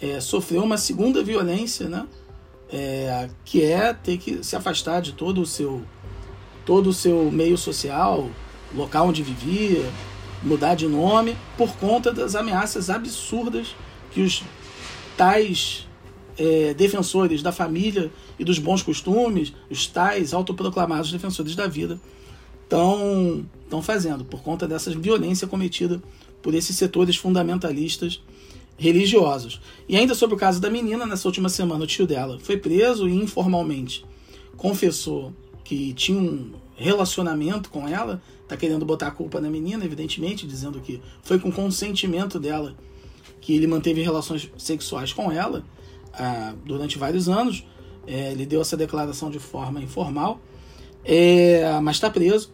é, 0.00 0.20
sofrer 0.20 0.60
uma 0.60 0.76
segunda 0.76 1.22
violência, 1.22 1.88
né? 1.88 2.06
É, 2.72 3.28
que 3.44 3.62
é 3.62 3.92
ter 3.92 4.16
que 4.16 4.42
se 4.42 4.56
afastar 4.56 5.02
de 5.02 5.12
todo 5.12 5.42
o 5.42 5.46
seu 5.46 5.82
todo 6.64 6.88
o 6.88 6.92
seu 6.92 7.30
meio 7.30 7.58
social, 7.58 8.30
local 8.74 9.08
onde 9.08 9.22
vivia, 9.22 9.84
mudar 10.42 10.74
de 10.74 10.88
nome 10.88 11.36
por 11.58 11.76
conta 11.76 12.12
das 12.12 12.34
ameaças 12.34 12.88
absurdas 12.88 13.74
que 14.10 14.22
os 14.22 14.42
tais 15.16 15.86
é, 16.38 16.72
defensores 16.74 17.42
da 17.42 17.52
família 17.52 18.10
e 18.38 18.44
dos 18.44 18.58
bons 18.58 18.82
costumes, 18.82 19.52
os 19.70 19.86
tais 19.86 20.32
autoproclamados 20.32 21.12
defensores 21.12 21.54
da 21.54 21.66
vida, 21.66 22.00
estão 22.64 23.82
fazendo, 23.82 24.24
por 24.24 24.42
conta 24.42 24.66
dessa 24.66 24.90
violência 24.90 25.46
cometida 25.46 26.02
por 26.40 26.54
esses 26.54 26.76
setores 26.76 27.16
fundamentalistas 27.16 28.22
religiosos. 28.76 29.60
E 29.88 29.96
ainda 29.96 30.14
sobre 30.14 30.34
o 30.34 30.38
caso 30.38 30.60
da 30.60 30.70
menina, 30.70 31.06
nessa 31.06 31.28
última 31.28 31.48
semana, 31.48 31.84
o 31.84 31.86
tio 31.86 32.06
dela 32.06 32.38
foi 32.40 32.56
preso 32.56 33.08
e 33.08 33.12
informalmente 33.12 34.04
confessou 34.56 35.32
que 35.64 35.92
tinha 35.94 36.18
um 36.20 36.52
relacionamento 36.76 37.70
com 37.70 37.88
ela, 37.88 38.22
tá 38.46 38.56
querendo 38.56 38.84
botar 38.84 39.08
a 39.08 39.10
culpa 39.10 39.40
na 39.40 39.50
menina, 39.50 39.84
evidentemente, 39.84 40.46
dizendo 40.46 40.80
que 40.80 41.00
foi 41.22 41.38
com 41.38 41.50
consentimento 41.50 42.38
dela 42.38 42.74
que 43.40 43.54
ele 43.54 43.66
manteve 43.66 44.02
relações 44.02 44.50
sexuais 44.56 45.12
com 45.12 45.30
ela 45.32 45.64
ah, 46.12 46.54
durante 46.64 46.98
vários 46.98 47.28
anos. 47.28 47.66
É, 48.06 48.32
ele 48.32 48.46
deu 48.46 48.60
essa 48.60 48.76
declaração 48.76 49.30
de 49.30 49.38
forma 49.38 49.80
informal, 49.80 50.40
é, 51.04 51.78
mas 51.80 51.96
está 51.96 52.10
preso. 52.10 52.52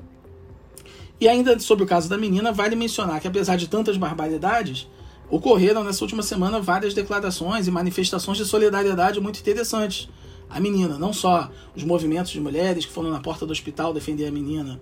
E 1.21 1.27
ainda 1.27 1.59
sobre 1.59 1.85
o 1.85 1.87
caso 1.87 2.09
da 2.09 2.17
menina, 2.17 2.53
vale 2.53 2.77
mencionar 2.77 3.21
que 3.21 3.29
apesar 3.29 3.57
de 3.57 3.69
tantas 3.69 3.97
barbaridades, 3.97 4.89
ocorreram 5.31 5.85
nessa 5.85 6.05
última 6.05 6.23
semana 6.23 6.61
várias 6.61 6.95
declarações 6.95 7.67
e 7.67 7.71
manifestações 7.71 8.39
de 8.39 8.45
solidariedade 8.45 9.21
muito 9.21 9.41
interessantes. 9.41 10.09
A 10.49 10.59
menina, 10.61 10.99
não 10.99 11.13
só 11.13 11.51
os 11.77 11.85
movimentos 11.85 12.33
de 12.33 12.41
mulheres 12.41 12.87
que 12.87 12.93
foram 12.93 13.11
na 13.11 13.21
porta 13.21 13.45
do 13.45 13.53
hospital 13.53 13.93
defender 13.93 14.27
a 14.27 14.31
menina 14.31 14.81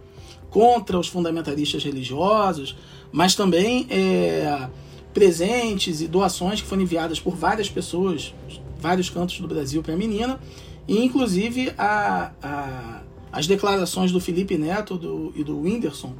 contra 0.49 0.99
os 0.99 1.09
fundamentalistas 1.09 1.83
religiosos, 1.83 2.77
mas 3.11 3.35
também 3.35 3.87
é, 3.91 4.69
presentes 5.13 6.01
e 6.01 6.07
doações 6.07 6.61
que 6.61 6.67
foram 6.69 6.83
enviadas 6.83 7.19
por 7.19 7.35
várias 7.35 7.69
pessoas, 7.69 8.33
vários 8.79 9.11
cantos 9.11 9.41
do 9.41 9.49
Brasil 9.49 9.83
para 9.83 9.95
a 9.95 9.97
menina, 9.97 10.39
e 10.87 11.05
inclusive 11.05 11.73
a, 11.77 12.31
a, 12.41 13.03
as 13.33 13.47
declarações 13.47 14.13
do 14.13 14.21
Felipe 14.21 14.57
Neto 14.57 14.97
do, 14.97 15.33
e 15.35 15.43
do 15.43 15.59
Whindersson, 15.59 16.15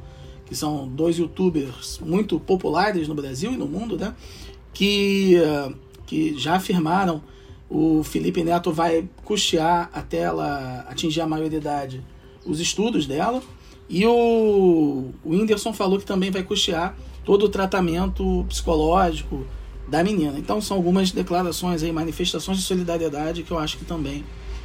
que 0.47 0.55
são 0.55 0.87
dois 0.87 1.17
youtubers 1.17 1.99
muito 2.03 2.39
populares 2.39 3.07
no 3.07 3.13
Brasil 3.13 3.51
e 3.51 3.57
no 3.57 3.67
mundo, 3.67 3.97
né? 3.97 4.15
Que, 4.73 5.35
que 6.05 6.37
já 6.37 6.55
afirmaram 6.55 7.21
o 7.69 8.01
Felipe 8.03 8.43
Neto 8.43 8.71
vai 8.71 9.07
custear 9.25 9.89
até 9.93 10.19
ela 10.19 10.85
atingir 10.89 11.21
a 11.21 11.27
maioridade 11.27 12.03
os 12.45 12.59
estudos 12.59 13.05
dela. 13.05 13.41
E 13.89 14.05
o, 14.05 15.11
o 15.23 15.29
Whindersson 15.29 15.73
falou 15.73 15.99
que 15.99 16.05
também 16.05 16.31
vai 16.31 16.43
custear 16.43 16.97
todo 17.25 17.45
o 17.45 17.49
tratamento 17.49 18.45
psicológico 18.47 19.45
da 19.87 20.03
menina. 20.03 20.37
Então 20.37 20.61
são 20.61 20.77
algumas 20.77 21.11
declarações 21.11 21.83
aí, 21.83 21.91
manifestações 21.91 22.57
de 22.57 22.63
solidariedade 22.63 23.43
que 23.43 23.51
eu 23.51 23.57
acho 23.57 23.77
que 23.77 23.85
também, 23.85 24.23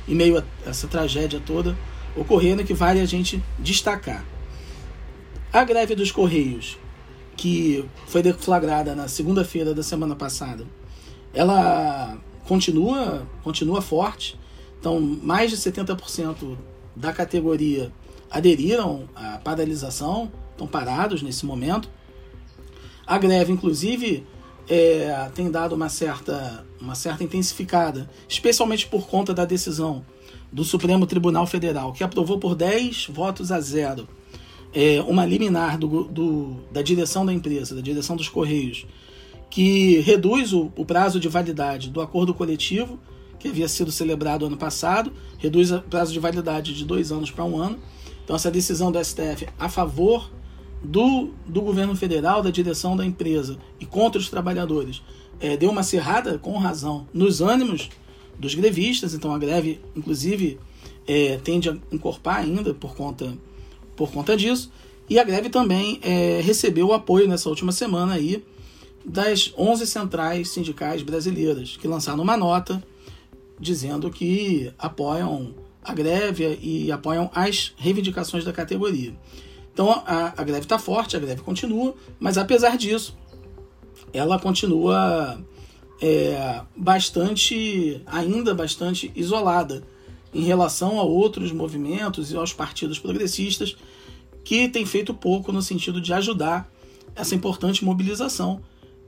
em 0.09 0.15
meio 0.15 0.39
a 0.39 0.45
essa 0.69 0.87
tragédia 0.87 1.41
toda, 1.45 1.77
ocorrendo 2.17 2.65
que 2.65 2.75
vale 2.75 3.01
a 3.01 3.07
gente 3.07 3.43
destacar. 3.59 4.25
A 5.53 5.65
greve 5.65 5.95
dos 5.95 6.11
Correios, 6.11 6.79
que 7.37 7.85
foi 8.07 8.23
deflagrada 8.23 8.95
na 8.95 9.07
segunda-feira 9.07 9.75
da 9.75 9.83
semana 9.83 10.17
passada, 10.17 10.67
ela 11.35 12.17
continua, 12.49 13.27
continua 13.45 13.83
forte. 13.83 14.41
Então, 14.81 14.99
mais 14.99 15.51
de 15.51 15.59
70% 15.59 16.57
da 16.97 17.13
categoria 17.13 17.93
aderiram 18.31 19.07
à 19.15 19.37
paralisação, 19.37 20.33
estão 20.53 20.67
parados 20.67 21.21
nesse 21.21 21.45
momento. 21.45 21.87
A 23.07 23.19
greve, 23.19 23.53
inclusive, 23.53 24.27
é, 24.67 25.31
tem 25.35 25.51
dado 25.51 25.75
uma 25.75 25.91
certa, 25.91 26.65
uma 26.81 26.95
certa 26.95 27.25
intensificada, 27.25 28.09
especialmente 28.27 28.87
por 28.87 29.07
conta 29.07 29.35
da 29.35 29.45
decisão 29.45 30.03
do 30.51 30.65
Supremo 30.65 31.07
Tribunal 31.07 31.47
Federal, 31.47 31.93
que 31.93 32.03
aprovou 32.03 32.39
por 32.39 32.55
10 32.55 33.09
votos 33.09 33.53
a 33.53 33.61
zero 33.61 34.09
é, 34.75 35.01
uma 35.03 35.25
liminar 35.27 35.79
do, 35.79 36.05
do, 36.05 36.57
da 36.71 36.83
direção 36.83 37.27
da 37.27 37.33
empresa, 37.33 37.75
da 37.75 37.81
direção 37.81 38.17
dos 38.17 38.29
Correios, 38.29 38.87
que 39.51 40.01
reduz 40.01 40.53
o, 40.53 40.73
o 40.77 40.85
prazo 40.85 41.21
de 41.21 41.29
validade 41.29 41.91
do 41.91 42.01
acordo 42.01 42.33
coletivo, 42.33 42.99
que 43.39 43.49
havia 43.49 43.69
sido 43.69 43.93
celebrado 43.93 44.47
ano 44.47 44.57
passado, 44.57 45.13
reduz 45.39 45.71
o 45.73 45.83
prazo 45.83 46.13
de 46.13 46.19
validade 46.19 46.75
de 46.75 46.85
dois 46.85 47.13
anos 47.13 47.31
para 47.31 47.45
um 47.45 47.59
ano. 47.59 47.79
Então, 48.25 48.37
essa 48.37 48.51
decisão 48.51 48.91
do 48.91 49.05
STF 49.05 49.49
a 49.59 49.69
favor 49.69 50.31
do, 50.83 51.31
do 51.47 51.61
governo 51.61 51.95
federal, 51.95 52.43
da 52.43 52.51
direção 52.51 52.97
da 52.97 53.05
empresa 53.05 53.59
e 53.79 53.85
contra 53.85 54.21
os 54.21 54.31
trabalhadores, 54.31 55.03
é, 55.41 55.57
deu 55.57 55.71
uma 55.71 55.83
cerrada, 55.83 56.39
com 56.39 56.57
razão, 56.57 57.07
nos 57.13 57.41
ânimos 57.41 57.91
dos 58.39 58.55
grevistas. 58.55 59.13
Então, 59.13 59.35
a 59.35 59.39
greve, 59.39 59.81
inclusive, 59.95 60.59
é, 61.07 61.37
tende 61.43 61.69
a 61.69 61.77
encorpar 61.91 62.37
ainda 62.37 62.73
por 62.73 62.95
conta 62.95 63.37
por 63.97 64.11
conta 64.11 64.37
disso. 64.37 64.71
E 65.09 65.19
a 65.19 65.25
greve 65.25 65.49
também 65.49 65.99
é, 66.03 66.41
recebeu 66.43 66.89
o 66.89 66.93
apoio 66.93 67.29
nessa 67.29 67.49
última 67.49 67.73
semana 67.73 68.15
aí 68.15 68.45
das 69.05 69.53
11 69.59 69.87
centrais 69.87 70.51
sindicais 70.51 71.03
brasileiras, 71.03 71.77
que 71.77 71.89
lançaram 71.89 72.23
uma 72.23 72.37
nota 72.37 72.83
dizendo 73.59 74.11
que 74.11 74.73
apoiam 74.79 75.55
a 75.85 75.93
greve 75.93 76.59
e 76.63 76.91
apoiam 76.93 77.31
as 77.35 77.73
reivindicações 77.77 78.45
da 78.45 78.53
categoria. 78.53 79.15
Então 79.73 79.91
a, 79.91 80.33
a 80.37 80.45
greve 80.45 80.61
está 80.61 80.79
forte, 80.79 81.17
a 81.17 81.21
greve 81.21 81.43
continua, 81.43 81.95
mas 82.21 82.39
apesar 82.39 82.77
disso, 82.77 83.17
ela 84.13 84.39
continua 84.39 85.41
é, 86.01 86.61
bastante, 86.77 88.03
ainda 88.07 88.55
bastante 88.55 89.13
isolada 89.15 89.83
em 90.33 90.43
relação 90.43 90.99
a 90.99 91.03
outros 91.03 91.53
movimentos 91.53 92.33
e 92.33 92.37
aos 92.37 92.53
partidos 92.53 92.99
progressistas 92.99 93.77
que 94.45 94.69
têm 94.69 94.85
feito 94.87 95.15
pouco 95.15 95.53
no 95.53 95.63
sentido 95.63 96.01
de 96.01 96.13
ajudar 96.13 96.71
essa 97.15 97.35
importante 97.35 97.85
mobilização, 97.85 98.61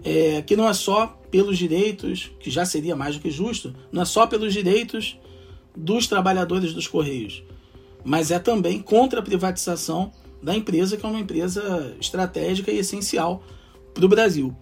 é, 0.04 0.42
que 0.42 0.56
não 0.56 0.68
é 0.68 0.74
só 0.74 1.18
pelos 1.30 1.56
direitos, 1.56 2.30
que 2.38 2.50
já 2.50 2.64
seria 2.64 2.94
mais 2.94 3.16
do 3.16 3.22
que 3.22 3.30
justo, 3.30 3.74
não 3.90 4.02
é 4.02 4.04
só 4.04 4.26
pelos 4.26 4.52
direitos 4.52 5.18
dos 5.74 6.06
trabalhadores 6.06 6.72
dos 6.74 6.86
Correios, 6.86 7.42
mas 8.04 8.30
é 8.30 8.38
também 8.38 8.80
contra 8.80 9.20
a 9.20 9.22
privatização 9.22 10.12
da 10.42 10.54
empresa, 10.54 10.96
que 10.96 11.06
é 11.06 11.08
uma 11.08 11.18
empresa 11.18 11.96
estratégica 11.98 12.70
e 12.70 12.78
essencial 12.78 13.42
para 13.94 14.04
o 14.04 14.08
Brasil. 14.08 14.54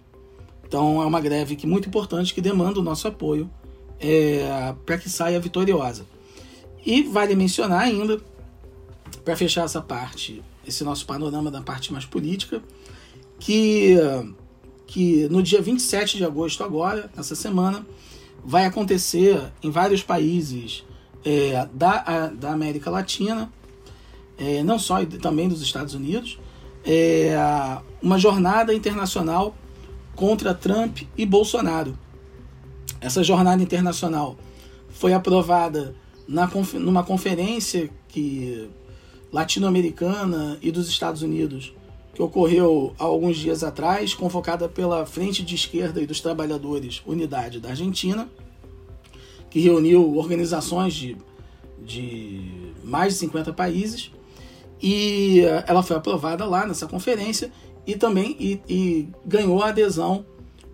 Então 0.65 1.01
é 1.01 1.05
uma 1.05 1.19
greve 1.19 1.55
que 1.55 1.67
muito 1.67 1.89
importante 1.89 2.33
que 2.33 2.41
demanda 2.41 2.79
o 2.79 2.83
nosso 2.83 3.07
apoio 3.07 3.49
é, 3.99 4.73
para 4.85 4.97
que 4.97 5.09
saia 5.09 5.39
vitoriosa. 5.39 6.05
E 6.85 7.03
vale 7.03 7.35
mencionar 7.35 7.81
ainda, 7.81 8.19
para 9.23 9.35
fechar 9.35 9.63
essa 9.63 9.81
parte, 9.81 10.43
esse 10.67 10.83
nosso 10.83 11.05
panorama 11.05 11.49
da 11.49 11.61
parte 11.61 11.93
mais 11.93 12.05
política, 12.05 12.61
que, 13.39 13.95
que 14.85 15.27
no 15.29 15.41
dia 15.41 15.61
27 15.61 16.17
de 16.17 16.25
agosto, 16.25 16.63
agora, 16.63 17.09
nessa 17.15 17.35
semana, 17.35 17.85
vai 18.43 18.65
acontecer 18.65 19.51
em 19.61 19.71
vários 19.71 20.03
países 20.03 20.83
é, 21.23 21.67
da, 21.73 22.03
a, 22.05 22.27
da 22.27 22.51
América 22.51 22.89
Latina, 22.89 23.51
é, 24.37 24.61
não 24.63 24.77
só 24.77 25.01
e 25.01 25.05
também 25.05 25.47
dos 25.47 25.61
Estados 25.61 25.93
Unidos, 25.93 26.37
é, 26.85 27.33
uma 28.01 28.19
jornada 28.19 28.73
internacional 28.73 29.55
contra 30.15 30.53
Trump 30.53 31.03
e 31.17 31.25
Bolsonaro. 31.25 31.97
Essa 32.99 33.23
jornada 33.23 33.61
internacional 33.63 34.37
foi 34.89 35.13
aprovada 35.13 35.95
na, 36.27 36.49
numa 36.75 37.03
conferência 37.03 37.89
que 38.07 38.69
latino-americana 39.31 40.57
e 40.61 40.71
dos 40.71 40.87
Estados 40.87 41.21
Unidos 41.21 41.73
que 42.13 42.21
ocorreu 42.21 42.93
há 42.99 43.03
alguns 43.03 43.37
dias 43.37 43.63
atrás, 43.63 44.13
convocada 44.13 44.69
pela 44.69 45.05
Frente 45.05 45.43
de 45.43 45.55
Esquerda 45.55 45.99
e 45.99 46.05
dos 46.05 46.21
Trabalhadores 46.21 47.01
Unidade 47.05 47.59
da 47.59 47.69
Argentina, 47.69 48.29
que 49.49 49.59
reuniu 49.59 50.15
organizações 50.15 50.93
de, 50.93 51.17
de 51.83 52.71
mais 52.83 53.13
de 53.13 53.19
50 53.19 53.51
países, 53.53 54.11
e 54.81 55.41
eh, 55.41 55.63
ela 55.67 55.81
foi 55.81 55.95
aprovada 55.95 56.45
lá 56.45 56.67
nessa 56.67 56.85
conferência 56.85 57.51
e 57.87 57.95
também 57.95 58.35
e, 58.39 58.61
e 58.67 59.09
ganhou 59.25 59.63
a 59.63 59.69
adesão 59.69 60.25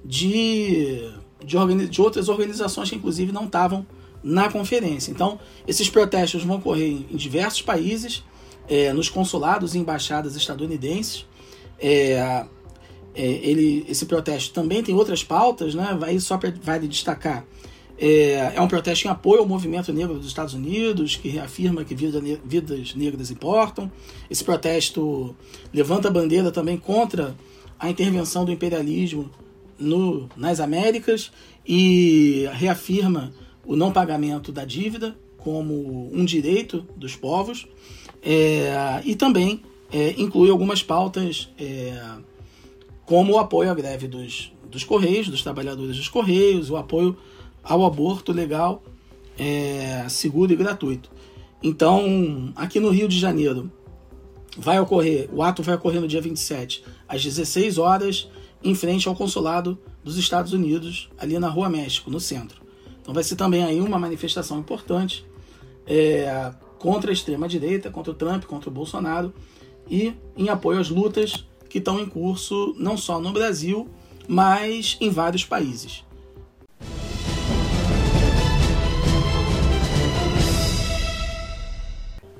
de, 0.04 1.10
de, 1.44 1.88
de 1.88 2.02
outras 2.02 2.28
organizações 2.28 2.90
que 2.90 2.96
inclusive 2.96 3.32
não 3.32 3.46
estavam 3.46 3.86
na 4.23 4.51
conferência. 4.51 5.12
Então, 5.12 5.39
esses 5.67 5.89
protestos 5.89 6.43
vão 6.43 6.58
ocorrer 6.58 6.89
em 7.10 7.15
diversos 7.15 7.62
países, 7.62 8.23
é, 8.67 8.93
nos 8.93 9.10
consulados 9.10 9.75
e 9.75 9.79
embaixadas 9.79 10.36
estadunidenses. 10.36 11.25
É, 11.79 12.45
é, 13.15 13.25
ele, 13.25 13.86
esse 13.89 14.05
protesto 14.05 14.53
também 14.53 14.84
tem 14.84 14.95
outras 14.95 15.23
pautas, 15.23 15.73
né? 15.73 15.95
Vai 15.99 16.19
só 16.19 16.38
para 16.38 16.53
vale 16.62 16.88
destacar. 16.88 17.45
É, 17.97 18.53
é, 18.55 18.62
um 18.62 18.67
protesto 18.67 19.08
em 19.08 19.10
apoio 19.10 19.41
ao 19.41 19.47
movimento 19.47 19.91
negro 19.91 20.15
dos 20.15 20.27
Estados 20.27 20.53
Unidos, 20.53 21.17
que 21.17 21.27
reafirma 21.27 21.84
que 21.84 21.93
vida, 21.93 22.21
vidas 22.45 22.95
negras 22.95 23.29
importam. 23.29 23.91
Esse 24.29 24.43
protesto 24.43 25.36
levanta 25.73 26.08
a 26.08 26.12
bandeira 26.12 26.49
também 26.49 26.77
contra 26.77 27.36
a 27.77 27.89
intervenção 27.89 28.45
do 28.45 28.51
imperialismo 28.51 29.29
no, 29.77 30.29
nas 30.38 30.60
Américas 30.60 31.32
e 31.67 32.47
reafirma 32.53 33.34
o 33.69 33.75
não 33.75 33.91
pagamento 33.91 34.51
da 34.51 34.65
dívida 34.65 35.15
como 35.38 36.10
um 36.12 36.25
direito 36.25 36.84
dos 36.97 37.15
povos 37.15 37.67
é, 38.19 38.99
e 39.05 39.15
também 39.15 39.62
é, 39.93 40.15
inclui 40.17 40.49
algumas 40.49 40.82
pautas 40.82 41.49
é, 41.55 42.01
como 43.05 43.34
o 43.34 43.38
apoio 43.38 43.69
à 43.69 43.75
greve 43.75 44.08
dos, 44.08 44.51
dos 44.71 44.84
Correios, 44.84 45.29
dos 45.29 45.43
trabalhadores 45.43 45.97
dos 45.97 46.10
Correios, 46.10 46.71
o 46.71 46.77
apoio 46.77 47.15
ao 47.63 47.86
aborto 47.86 48.32
legal, 48.32 48.82
é, 49.38 50.03
seguro 50.10 50.51
e 50.51 50.55
gratuito. 50.55 51.12
Então, 51.62 52.51
aqui 52.55 52.79
no 52.79 52.89
Rio 52.89 53.08
de 53.08 53.19
Janeiro, 53.19 53.71
vai 54.58 54.79
ocorrer, 54.79 55.29
o 55.32 55.43
ato 55.43 55.62
vai 55.62 55.75
ocorrer 55.75 56.01
no 56.01 56.08
dia 56.08 56.21
27, 56.21 56.84
às 57.08 57.23
16 57.23 57.77
horas, 57.77 58.27
em 58.63 58.73
frente 58.73 59.08
ao 59.08 59.15
consulado 59.15 59.77
dos 60.03 60.17
Estados 60.17 60.53
Unidos, 60.53 61.08
ali 61.19 61.38
na 61.38 61.49
Rua 61.49 61.69
México, 61.69 62.10
no 62.10 62.19
centro. 62.19 62.68
Então 63.10 63.15
vai 63.15 63.24
ser 63.24 63.38
também 63.38 63.63
aí 63.63 63.82
uma 63.82 63.98
manifestação 63.98 64.60
importante 64.60 65.26
é, 65.88 66.54
contra 66.78 67.10
a 67.10 67.13
extrema-direita, 67.13 67.89
contra 67.89 68.12
o 68.12 68.13
Trump, 68.13 68.43
contra 68.43 68.69
o 68.69 68.72
Bolsonaro 68.72 69.34
e 69.89 70.13
em 70.38 70.50
apoio 70.50 70.80
às 70.80 70.91
lutas 70.91 71.43
que 71.67 71.80
estão 71.80 72.00
em 72.00 72.06
curso 72.06 72.76
não 72.78 72.95
só 72.95 73.19
no 73.19 73.32
Brasil, 73.32 73.89
mas 74.28 74.95
em 75.02 75.10
vários 75.10 75.43
países. 75.43 76.06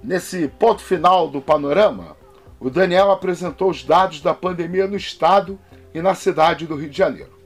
Nesse 0.04 0.48
ponto 0.50 0.84
final 0.84 1.28
do 1.28 1.42
panorama, 1.42 2.16
o 2.60 2.70
Daniel 2.70 3.10
apresentou 3.10 3.72
os 3.72 3.84
dados 3.84 4.22
da 4.22 4.36
pandemia 4.36 4.86
no 4.86 4.96
estado 4.96 5.60
e 5.96 6.00
na 6.00 6.14
cidade 6.14 6.68
do 6.68 6.76
Rio 6.76 6.92
de 6.92 6.98
Janeiro. 7.00 7.40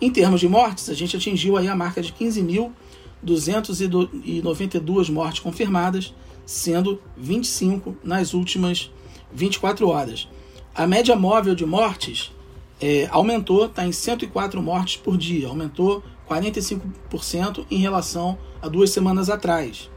Em 0.01 0.13
termos 0.13 0.39
de 0.41 0.49
mortes, 0.49 0.89
a 0.89 0.95
gente 0.95 1.17
atingiu 1.17 1.57
aí 1.57 1.67
a 1.67 1.75
marca 1.75 2.01
de 2.01 2.13
15.292 2.13 5.11
mortes 5.11 5.41
confirmadas, 5.41 6.15
sendo 6.47 7.03
25 7.17 7.97
nas 8.05 8.33
últimas 8.33 8.93
24 9.33 9.89
horas. 9.89 10.29
A 10.75 10.87
média 10.87 11.17
móvel 11.17 11.57
de 11.57 11.67
mortes 11.67 12.31
é, 12.81 13.09
aumentou, 13.11 13.67
está 13.67 13.87
em 13.87 13.93
104 13.93 14.63
mortes 14.63 14.97
por 14.97 15.17
dia, 15.17 15.49
aumentou 15.49 16.03
45% 16.29 17.67
em 17.71 17.79
relação 17.79 18.39
a 18.63 18.69
duas 18.69 18.91
semanas 18.91 19.31
atrás. 19.31 19.91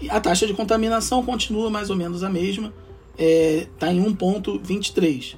E 0.00 0.10
a 0.10 0.20
taxa 0.20 0.46
de 0.46 0.54
contaminação 0.54 1.24
continua 1.24 1.70
mais 1.70 1.88
ou 1.88 1.96
menos 1.96 2.22
a 2.22 2.28
mesma, 2.28 2.72
está 3.12 3.22
é, 3.24 3.68
tá 3.78 3.92
em 3.92 4.02
1,23. 4.02 5.36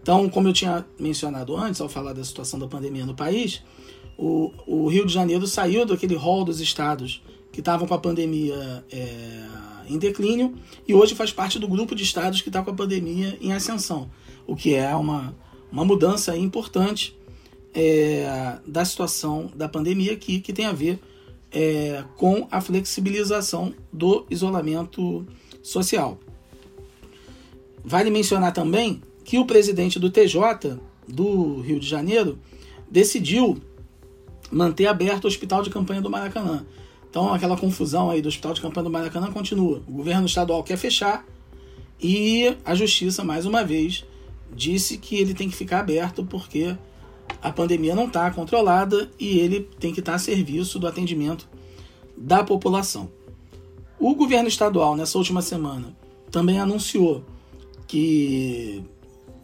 Então, 0.00 0.28
como 0.28 0.48
eu 0.48 0.52
tinha 0.52 0.86
mencionado 0.98 1.56
antes, 1.56 1.80
ao 1.80 1.88
falar 1.88 2.12
da 2.12 2.24
situação 2.24 2.58
da 2.58 2.66
pandemia 2.66 3.04
no 3.04 3.14
país, 3.14 3.62
o, 4.16 4.52
o 4.66 4.88
Rio 4.88 5.04
de 5.04 5.12
Janeiro 5.12 5.46
saiu 5.46 5.84
daquele 5.84 6.14
rol 6.14 6.44
dos 6.44 6.60
estados 6.60 7.22
que 7.52 7.60
estavam 7.60 7.86
com 7.86 7.94
a 7.94 7.98
pandemia 7.98 8.84
é, 8.90 9.46
em 9.88 9.98
declínio 9.98 10.54
e 10.86 10.94
hoje 10.94 11.14
faz 11.14 11.32
parte 11.32 11.58
do 11.58 11.66
grupo 11.66 11.94
de 11.94 12.02
estados 12.02 12.40
que 12.40 12.48
está 12.48 12.62
com 12.62 12.70
a 12.70 12.74
pandemia 12.74 13.36
em 13.40 13.52
ascensão, 13.52 14.10
o 14.46 14.54
que 14.54 14.74
é 14.74 14.94
uma, 14.94 15.34
uma 15.70 15.84
mudança 15.84 16.36
importante 16.36 17.16
é, 17.74 18.58
da 18.66 18.84
situação 18.84 19.50
da 19.54 19.68
pandemia 19.68 20.12
aqui, 20.12 20.40
que 20.40 20.52
tem 20.52 20.64
a 20.66 20.72
ver 20.72 20.98
é, 21.52 22.04
com 22.16 22.46
a 22.50 22.60
flexibilização 22.60 23.74
do 23.92 24.26
isolamento 24.30 25.26
social. 25.62 26.18
Vale 27.84 28.10
mencionar 28.10 28.52
também 28.52 29.02
que 29.24 29.38
o 29.38 29.44
presidente 29.44 29.98
do 29.98 30.10
TJ 30.10 30.78
do 31.06 31.60
Rio 31.60 31.78
de 31.78 31.86
Janeiro 31.86 32.38
decidiu 32.90 33.58
manter 34.50 34.86
aberto 34.86 35.24
o 35.24 35.28
hospital 35.28 35.62
de 35.62 35.70
campanha 35.70 36.00
do 36.00 36.10
Maracanã. 36.10 36.64
Então 37.08 37.32
aquela 37.32 37.56
confusão 37.56 38.10
aí 38.10 38.20
do 38.20 38.28
hospital 38.28 38.54
de 38.54 38.60
campanha 38.60 38.84
do 38.84 38.90
Maracanã 38.90 39.30
continua. 39.32 39.82
O 39.86 39.92
governo 39.92 40.26
estadual 40.26 40.62
quer 40.62 40.76
fechar 40.76 41.24
e 42.00 42.56
a 42.64 42.74
justiça 42.74 43.24
mais 43.24 43.46
uma 43.46 43.64
vez 43.64 44.04
disse 44.56 44.96
que 44.96 45.16
ele 45.16 45.34
tem 45.34 45.48
que 45.48 45.54
ficar 45.54 45.80
aberto 45.80 46.24
porque 46.24 46.74
a 47.42 47.52
pandemia 47.52 47.94
não 47.94 48.06
está 48.06 48.30
controlada 48.30 49.10
e 49.20 49.38
ele 49.38 49.60
tem 49.78 49.92
que 49.92 50.00
estar 50.00 50.12
tá 50.12 50.16
a 50.16 50.18
serviço 50.18 50.78
do 50.78 50.86
atendimento 50.86 51.46
da 52.16 52.42
população. 52.42 53.10
O 54.00 54.14
governo 54.14 54.48
estadual 54.48 54.96
nessa 54.96 55.18
última 55.18 55.42
semana 55.42 55.94
também 56.30 56.58
anunciou 56.58 57.24
que 57.86 58.82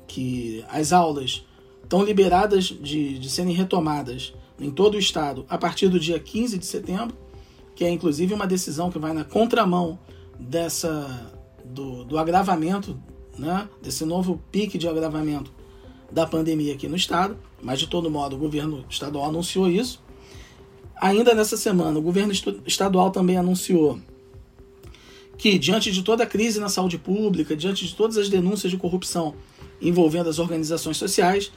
que 0.08 0.62
as 0.68 0.92
aulas 0.92 1.42
estão 1.82 2.04
liberadas 2.04 2.64
de, 2.64 3.18
de 3.18 3.30
serem 3.30 3.54
retomadas 3.54 4.34
em 4.60 4.70
todo 4.70 4.94
o 4.94 4.98
estado 4.98 5.46
a 5.48 5.56
partir 5.56 5.88
do 5.88 5.98
dia 5.98 6.18
15 6.18 6.58
de 6.58 6.66
setembro, 6.66 7.16
que 7.74 7.82
é 7.82 7.90
inclusive 7.90 8.34
uma 8.34 8.46
decisão 8.46 8.90
que 8.90 8.98
vai 8.98 9.14
na 9.14 9.24
contramão 9.24 9.98
dessa 10.38 11.30
do, 11.64 12.04
do 12.04 12.18
agravamento, 12.18 12.98
né, 13.38 13.68
desse 13.82 14.04
novo 14.04 14.40
pique 14.50 14.78
de 14.78 14.88
agravamento 14.88 15.52
da 16.10 16.26
pandemia 16.26 16.74
aqui 16.74 16.88
no 16.88 16.96
estado, 16.96 17.36
mas 17.62 17.78
de 17.78 17.86
todo 17.86 18.10
modo 18.10 18.36
o 18.36 18.38
governo 18.38 18.84
estadual 18.88 19.26
anunciou 19.26 19.68
isso. 19.68 20.02
Ainda 21.00 21.34
nessa 21.34 21.56
semana, 21.56 21.98
o 21.98 22.02
governo 22.02 22.32
estadual 22.66 23.10
também 23.10 23.36
anunciou 23.36 23.98
que, 25.36 25.58
diante 25.58 25.90
de 25.90 26.02
toda 26.02 26.22
a 26.22 26.26
crise 26.26 26.60
na 26.60 26.68
saúde 26.68 26.98
pública, 26.98 27.56
diante 27.56 27.86
de 27.86 27.94
todas 27.94 28.16
as 28.16 28.28
denúncias 28.28 28.70
de 28.70 28.78
corrupção 28.78 29.34
envolvendo 29.80 30.28
as 30.28 30.38
organizações 30.38 30.96
sociais, 30.96 31.50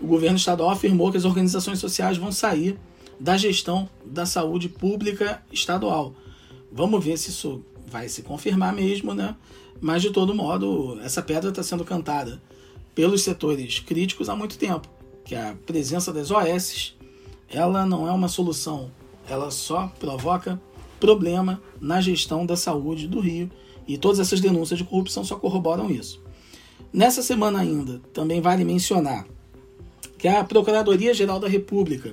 o 0.00 0.06
governo 0.06 0.36
estadual 0.36 0.70
afirmou 0.70 1.10
que 1.10 1.16
as 1.16 1.24
organizações 1.24 1.78
sociais 1.78 2.16
vão 2.16 2.30
sair 2.30 2.78
da 3.18 3.36
gestão 3.36 3.88
da 4.04 4.26
saúde 4.26 4.68
pública 4.68 5.42
estadual. 5.50 6.14
Vamos 6.70 7.04
ver 7.04 7.16
se 7.16 7.30
isso 7.30 7.64
vai 7.94 8.08
se 8.08 8.22
confirmar 8.22 8.74
mesmo, 8.74 9.14
né? 9.14 9.36
Mas 9.80 10.02
de 10.02 10.10
todo 10.10 10.34
modo, 10.34 10.98
essa 11.00 11.22
pedra 11.22 11.50
está 11.50 11.62
sendo 11.62 11.84
cantada 11.84 12.42
pelos 12.92 13.22
setores 13.22 13.78
críticos 13.78 14.28
há 14.28 14.34
muito 14.34 14.58
tempo, 14.58 14.88
que 15.24 15.36
a 15.36 15.54
presença 15.64 16.12
das 16.12 16.32
OS, 16.32 16.96
ela 17.48 17.86
não 17.86 18.08
é 18.08 18.10
uma 18.10 18.26
solução, 18.26 18.90
ela 19.28 19.48
só 19.48 19.86
provoca 20.00 20.60
problema 20.98 21.62
na 21.80 22.00
gestão 22.00 22.44
da 22.44 22.56
saúde 22.56 23.06
do 23.06 23.20
Rio 23.20 23.48
e 23.86 23.96
todas 23.96 24.18
essas 24.18 24.40
denúncias 24.40 24.78
de 24.78 24.84
corrupção 24.84 25.22
só 25.22 25.36
corroboram 25.36 25.88
isso. 25.88 26.20
Nessa 26.92 27.22
semana 27.22 27.60
ainda, 27.60 28.00
também 28.12 28.40
vale 28.40 28.64
mencionar 28.64 29.24
que 30.18 30.26
a 30.26 30.42
Procuradoria-Geral 30.42 31.38
da 31.38 31.46
República 31.46 32.12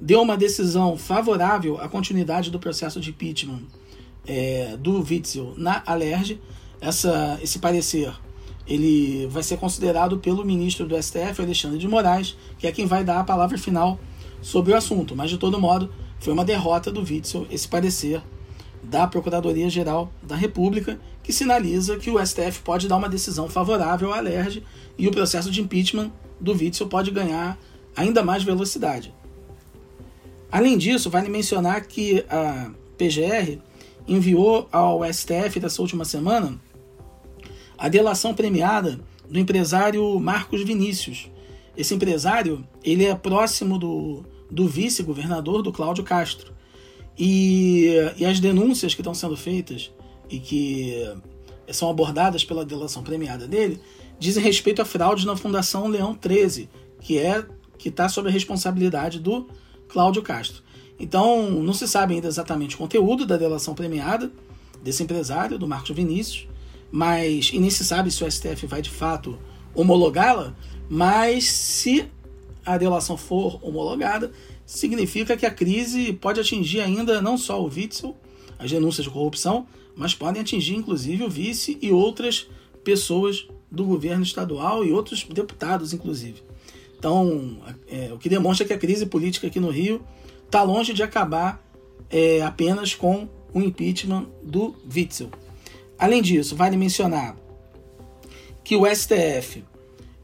deu 0.00 0.22
uma 0.22 0.36
decisão 0.36 0.96
favorável 0.96 1.80
à 1.80 1.88
continuidade 1.88 2.50
do 2.50 2.58
processo 2.58 3.00
de 3.00 3.10
impeachment 3.10 3.62
é, 4.26 4.76
do 4.78 5.00
Witzel 5.00 5.54
na 5.56 5.82
Alerj. 5.86 6.40
Essa, 6.80 7.38
esse 7.42 7.58
parecer 7.58 8.12
ele 8.66 9.26
vai 9.26 9.42
ser 9.42 9.58
considerado 9.58 10.18
pelo 10.18 10.44
ministro 10.44 10.86
do 10.86 11.00
STF, 11.00 11.40
Alexandre 11.42 11.78
de 11.78 11.86
Moraes, 11.86 12.36
que 12.58 12.66
é 12.66 12.72
quem 12.72 12.86
vai 12.86 13.04
dar 13.04 13.20
a 13.20 13.24
palavra 13.24 13.58
final 13.58 13.98
sobre 14.40 14.72
o 14.72 14.76
assunto. 14.76 15.14
Mas, 15.14 15.30
de 15.30 15.38
todo 15.38 15.60
modo, 15.60 15.90
foi 16.18 16.32
uma 16.32 16.44
derrota 16.44 16.90
do 16.90 17.00
Witzel 17.00 17.46
esse 17.50 17.68
parecer 17.68 18.22
da 18.82 19.06
Procuradoria-Geral 19.06 20.10
da 20.22 20.36
República, 20.36 20.98
que 21.22 21.32
sinaliza 21.32 21.96
que 21.96 22.10
o 22.10 22.24
STF 22.24 22.60
pode 22.62 22.86
dar 22.86 22.96
uma 22.96 23.08
decisão 23.08 23.48
favorável 23.48 24.12
à 24.12 24.20
LERJ 24.20 24.62
e 24.98 25.08
o 25.08 25.10
processo 25.10 25.50
de 25.50 25.60
impeachment 25.60 26.10
do 26.40 26.52
Witzel 26.52 26.86
pode 26.86 27.10
ganhar 27.10 27.58
ainda 27.96 28.22
mais 28.22 28.42
velocidade. 28.42 29.12
Além 30.52 30.76
disso, 30.76 31.10
vale 31.10 31.28
mencionar 31.28 31.86
que 31.86 32.24
a 32.28 32.70
PGR 32.96 33.58
enviou 34.06 34.68
ao 34.70 35.02
STF 35.12 35.58
dessa 35.60 35.80
última 35.80 36.04
semana 36.04 36.60
a 37.76 37.88
delação 37.88 38.34
premiada 38.34 39.00
do 39.28 39.38
empresário 39.38 40.18
Marcos 40.20 40.62
Vinícius. 40.62 41.30
Esse 41.76 41.94
empresário 41.94 42.66
ele 42.82 43.04
é 43.04 43.14
próximo 43.14 43.78
do, 43.78 44.24
do 44.50 44.68
vice-governador 44.68 45.62
do 45.62 45.72
Cláudio 45.72 46.04
Castro. 46.04 46.52
E, 47.18 47.86
e 48.16 48.24
as 48.24 48.40
denúncias 48.40 48.94
que 48.94 49.00
estão 49.00 49.14
sendo 49.14 49.36
feitas 49.36 49.90
e 50.28 50.38
que 50.38 50.94
são 51.72 51.88
abordadas 51.88 52.44
pela 52.44 52.64
delação 52.64 53.02
premiada 53.02 53.46
dele 53.46 53.80
dizem 54.18 54.42
respeito 54.42 54.82
a 54.82 54.84
fraudes 54.84 55.24
na 55.24 55.36
Fundação 55.36 55.86
Leão 55.88 56.14
13, 56.14 56.68
que 57.00 57.18
é 57.18 57.44
que 57.78 57.88
está 57.88 58.08
sob 58.08 58.28
a 58.28 58.32
responsabilidade 58.32 59.18
do 59.18 59.48
Cláudio 59.88 60.22
Castro. 60.22 60.62
Então, 60.98 61.50
não 61.50 61.72
se 61.72 61.88
sabe 61.88 62.14
ainda 62.14 62.28
exatamente 62.28 62.74
o 62.76 62.78
conteúdo 62.78 63.26
da 63.26 63.36
delação 63.36 63.74
premiada 63.74 64.30
desse 64.82 65.02
empresário, 65.02 65.58
do 65.58 65.66
Marcos 65.66 65.94
Vinícius, 65.94 66.46
mas 66.90 67.50
e 67.52 67.58
nem 67.58 67.70
se 67.70 67.84
sabe 67.84 68.10
se 68.10 68.22
o 68.22 68.30
STF 68.30 68.66
vai 68.66 68.80
de 68.80 68.90
fato 68.90 69.38
homologá-la, 69.74 70.54
mas 70.88 71.44
se 71.44 72.08
a 72.64 72.78
delação 72.78 73.16
for 73.16 73.58
homologada, 73.62 74.30
significa 74.64 75.36
que 75.36 75.44
a 75.44 75.50
crise 75.50 76.12
pode 76.12 76.40
atingir 76.40 76.80
ainda 76.80 77.20
não 77.20 77.36
só 77.36 77.60
o 77.60 77.68
Witzel, 77.68 78.16
as 78.58 78.70
denúncias 78.70 79.04
de 79.04 79.10
corrupção, 79.10 79.66
mas 79.96 80.14
podem 80.14 80.40
atingir 80.40 80.74
inclusive 80.74 81.24
o 81.24 81.28
vice 81.28 81.78
e 81.82 81.90
outras 81.90 82.48
pessoas 82.82 83.46
do 83.70 83.84
governo 83.84 84.22
estadual 84.22 84.84
e 84.84 84.92
outros 84.92 85.24
deputados, 85.24 85.92
inclusive. 85.92 86.42
Então, 86.98 87.58
é, 87.88 88.10
o 88.12 88.18
que 88.18 88.28
demonstra 88.28 88.66
que 88.66 88.72
a 88.72 88.78
crise 88.78 89.04
política 89.04 89.46
aqui 89.46 89.60
no 89.60 89.70
Rio 89.70 90.00
está 90.54 90.62
longe 90.62 90.92
de 90.92 91.02
acabar 91.02 91.60
é, 92.08 92.40
apenas 92.42 92.94
com 92.94 93.28
o 93.52 93.60
impeachment 93.60 94.28
do 94.40 94.72
Witzel. 94.94 95.28
Além 95.98 96.22
disso, 96.22 96.54
vale 96.54 96.76
mencionar 96.76 97.34
que 98.62 98.76
o 98.76 98.86
STF, 98.86 99.64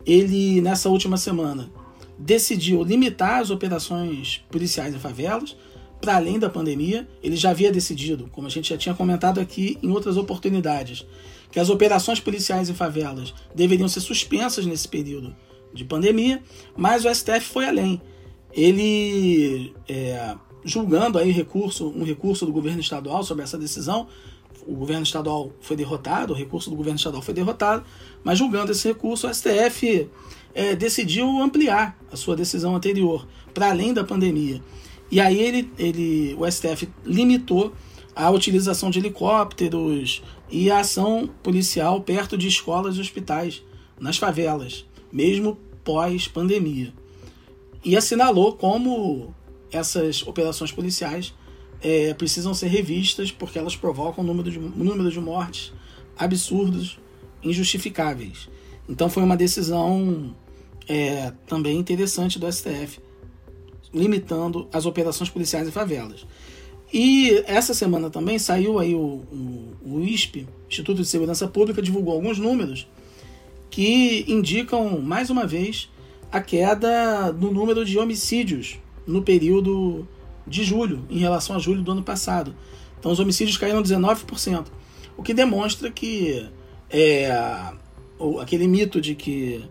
ele 0.06 0.60
nessa 0.60 0.88
última 0.88 1.16
semana 1.16 1.68
decidiu 2.16 2.84
limitar 2.84 3.40
as 3.40 3.50
operações 3.50 4.44
policiais 4.48 4.94
em 4.94 5.00
favelas 5.00 5.56
para 6.00 6.14
além 6.14 6.38
da 6.38 6.48
pandemia. 6.48 7.08
Ele 7.20 7.34
já 7.34 7.50
havia 7.50 7.72
decidido, 7.72 8.28
como 8.30 8.46
a 8.46 8.50
gente 8.50 8.70
já 8.70 8.78
tinha 8.78 8.94
comentado 8.94 9.40
aqui 9.40 9.78
em 9.82 9.90
outras 9.90 10.16
oportunidades, 10.16 11.04
que 11.50 11.58
as 11.58 11.70
operações 11.70 12.20
policiais 12.20 12.70
em 12.70 12.74
favelas 12.74 13.34
deveriam 13.52 13.88
ser 13.88 14.00
suspensas 14.00 14.64
nesse 14.64 14.86
período 14.86 15.34
de 15.74 15.84
pandemia, 15.84 16.40
mas 16.76 17.04
o 17.04 17.12
STF 17.12 17.40
foi 17.40 17.66
além. 17.66 18.00
Ele, 18.52 19.72
é, 19.88 20.34
julgando 20.64 21.18
aí 21.18 21.30
recurso, 21.30 21.88
um 21.88 22.04
recurso 22.04 22.44
do 22.44 22.52
governo 22.52 22.80
estadual 22.80 23.22
sobre 23.22 23.44
essa 23.44 23.56
decisão, 23.56 24.08
o 24.66 24.74
governo 24.74 25.02
estadual 25.02 25.50
foi 25.60 25.76
derrotado, 25.76 26.32
o 26.32 26.36
recurso 26.36 26.70
do 26.70 26.76
governo 26.76 26.96
estadual 26.96 27.22
foi 27.22 27.34
derrotado, 27.34 27.84
mas 28.22 28.38
julgando 28.38 28.72
esse 28.72 28.86
recurso, 28.86 29.26
o 29.26 29.34
STF 29.34 30.08
é, 30.54 30.74
decidiu 30.74 31.26
ampliar 31.40 31.98
a 32.10 32.16
sua 32.16 32.36
decisão 32.36 32.74
anterior 32.76 33.26
para 33.54 33.70
além 33.70 33.92
da 33.92 34.04
pandemia. 34.04 34.60
E 35.10 35.20
aí 35.20 35.40
ele, 35.40 35.72
ele, 35.78 36.36
o 36.38 36.50
STF 36.50 36.88
limitou 37.04 37.72
a 38.14 38.30
utilização 38.30 38.90
de 38.90 38.98
helicópteros 38.98 40.22
e 40.50 40.70
a 40.70 40.80
ação 40.80 41.28
policial 41.42 42.00
perto 42.00 42.36
de 42.36 42.46
escolas 42.46 42.96
e 42.96 43.00
hospitais 43.00 43.62
nas 43.98 44.18
favelas, 44.18 44.84
mesmo 45.12 45.58
pós-pandemia. 45.82 46.92
E 47.84 47.96
assinalou 47.96 48.54
como 48.54 49.34
essas 49.72 50.26
operações 50.26 50.72
policiais 50.72 51.34
é, 51.82 52.12
precisam 52.14 52.52
ser 52.52 52.68
revistas 52.68 53.30
porque 53.30 53.58
elas 53.58 53.76
provocam 53.76 54.22
um 54.22 54.26
número 54.26 54.50
de, 54.50 54.58
número 54.58 55.10
de 55.10 55.20
mortes 55.20 55.72
absurdos, 56.16 56.98
injustificáveis. 57.42 58.48
Então 58.88 59.08
foi 59.08 59.22
uma 59.22 59.36
decisão 59.36 60.34
é, 60.86 61.32
também 61.46 61.78
interessante 61.78 62.38
do 62.38 62.50
STF, 62.52 63.00
limitando 63.94 64.68
as 64.72 64.84
operações 64.84 65.30
policiais 65.30 65.66
em 65.66 65.70
favelas. 65.70 66.26
E 66.92 67.42
essa 67.46 67.72
semana 67.72 68.10
também 68.10 68.38
saiu 68.38 68.78
aí 68.78 68.94
o, 68.94 68.98
o, 69.32 69.76
o 69.84 70.00
ISP, 70.00 70.46
Instituto 70.68 71.00
de 71.00 71.08
Segurança 71.08 71.46
Pública, 71.46 71.80
divulgou 71.80 72.12
alguns 72.12 72.38
números 72.38 72.86
que 73.70 74.24
indicam, 74.26 75.00
mais 75.00 75.30
uma 75.30 75.46
vez, 75.46 75.88
a 76.30 76.40
queda 76.40 77.32
no 77.32 77.50
número 77.50 77.84
de 77.84 77.98
homicídios 77.98 78.78
no 79.06 79.22
período 79.22 80.06
de 80.46 80.64
julho, 80.64 81.04
em 81.10 81.18
relação 81.18 81.56
a 81.56 81.58
julho 81.58 81.82
do 81.82 81.92
ano 81.92 82.02
passado. 82.02 82.54
Então, 82.98 83.10
os 83.10 83.18
homicídios 83.18 83.56
caíram 83.56 83.82
19%, 83.82 84.66
o 85.16 85.22
que 85.22 85.34
demonstra 85.34 85.90
que 85.90 86.46
é, 86.88 87.30
aquele 88.40 88.66
mito 88.66 89.00
de 89.00 89.14
que 89.14 89.64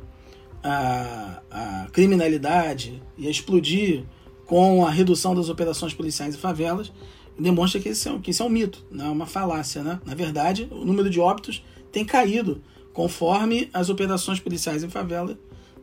a, 0.64 1.42
a 1.50 1.88
criminalidade 1.92 3.02
ia 3.18 3.30
explodir 3.30 4.04
com 4.46 4.86
a 4.86 4.90
redução 4.90 5.36
das 5.36 5.48
operações 5.48 5.94
policiais 5.94 6.36
em 6.36 6.38
favelas, 6.38 6.92
demonstra 7.38 7.80
que 7.80 7.90
isso 7.90 8.10
é, 8.10 8.20
que 8.20 8.32
isso 8.32 8.44
é 8.44 8.46
um 8.46 8.50
mito, 8.50 8.84
não 8.92 9.06
é 9.06 9.10
uma 9.10 9.26
falácia. 9.26 9.84
Né? 9.84 10.00
Na 10.06 10.16
verdade, 10.16 10.68
o 10.72 10.84
número 10.84 11.10
de 11.10 11.20
óbitos 11.20 11.64
tem 11.92 12.04
caído 12.04 12.62
conforme 12.92 13.70
as 13.74 13.90
operações 13.90 14.40
policiais 14.40 14.84
em 14.84 14.90
favela 14.90 15.38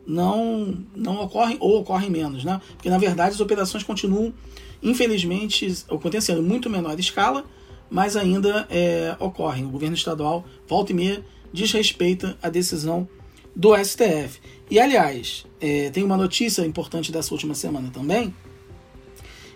não, 0.07 0.77
não 0.95 1.21
ocorrem 1.21 1.57
ou 1.59 1.81
ocorrem 1.81 2.09
menos. 2.09 2.43
Né? 2.45 2.59
Porque, 2.73 2.89
na 2.89 2.97
verdade, 2.97 3.35
as 3.35 3.41
operações 3.41 3.83
continuam, 3.83 4.33
infelizmente, 4.81 5.83
acontecendo 5.89 6.41
muito 6.41 6.69
menor 6.69 6.97
escala, 6.97 7.43
mas 7.89 8.15
ainda 8.15 8.65
é, 8.69 9.15
ocorrem. 9.19 9.65
O 9.65 9.69
governo 9.69 9.95
estadual, 9.95 10.45
volta 10.67 10.93
e 10.93 10.95
meia, 10.95 11.23
desrespeita 11.51 12.37
a 12.41 12.49
decisão 12.49 13.07
do 13.53 13.75
STF. 13.75 14.39
E, 14.71 14.79
aliás, 14.79 15.45
é, 15.59 15.89
tem 15.89 16.03
uma 16.03 16.15
notícia 16.15 16.65
importante 16.65 17.11
dessa 17.11 17.33
última 17.33 17.53
semana 17.53 17.89
também, 17.91 18.33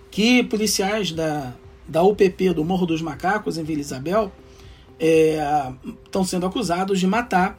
que 0.10 0.44
policiais 0.44 1.12
da, 1.12 1.54
da 1.88 2.04
UPP 2.04 2.54
do 2.54 2.66
Morro 2.66 2.86
dos 2.86 3.02
Macacos, 3.02 3.58
em 3.58 3.64
Vila 3.64 3.80
Isabel, 3.80 4.32
estão 6.06 6.22
é, 6.22 6.26
sendo 6.26 6.46
acusados 6.46 7.00
de 7.00 7.08
matar 7.08 7.58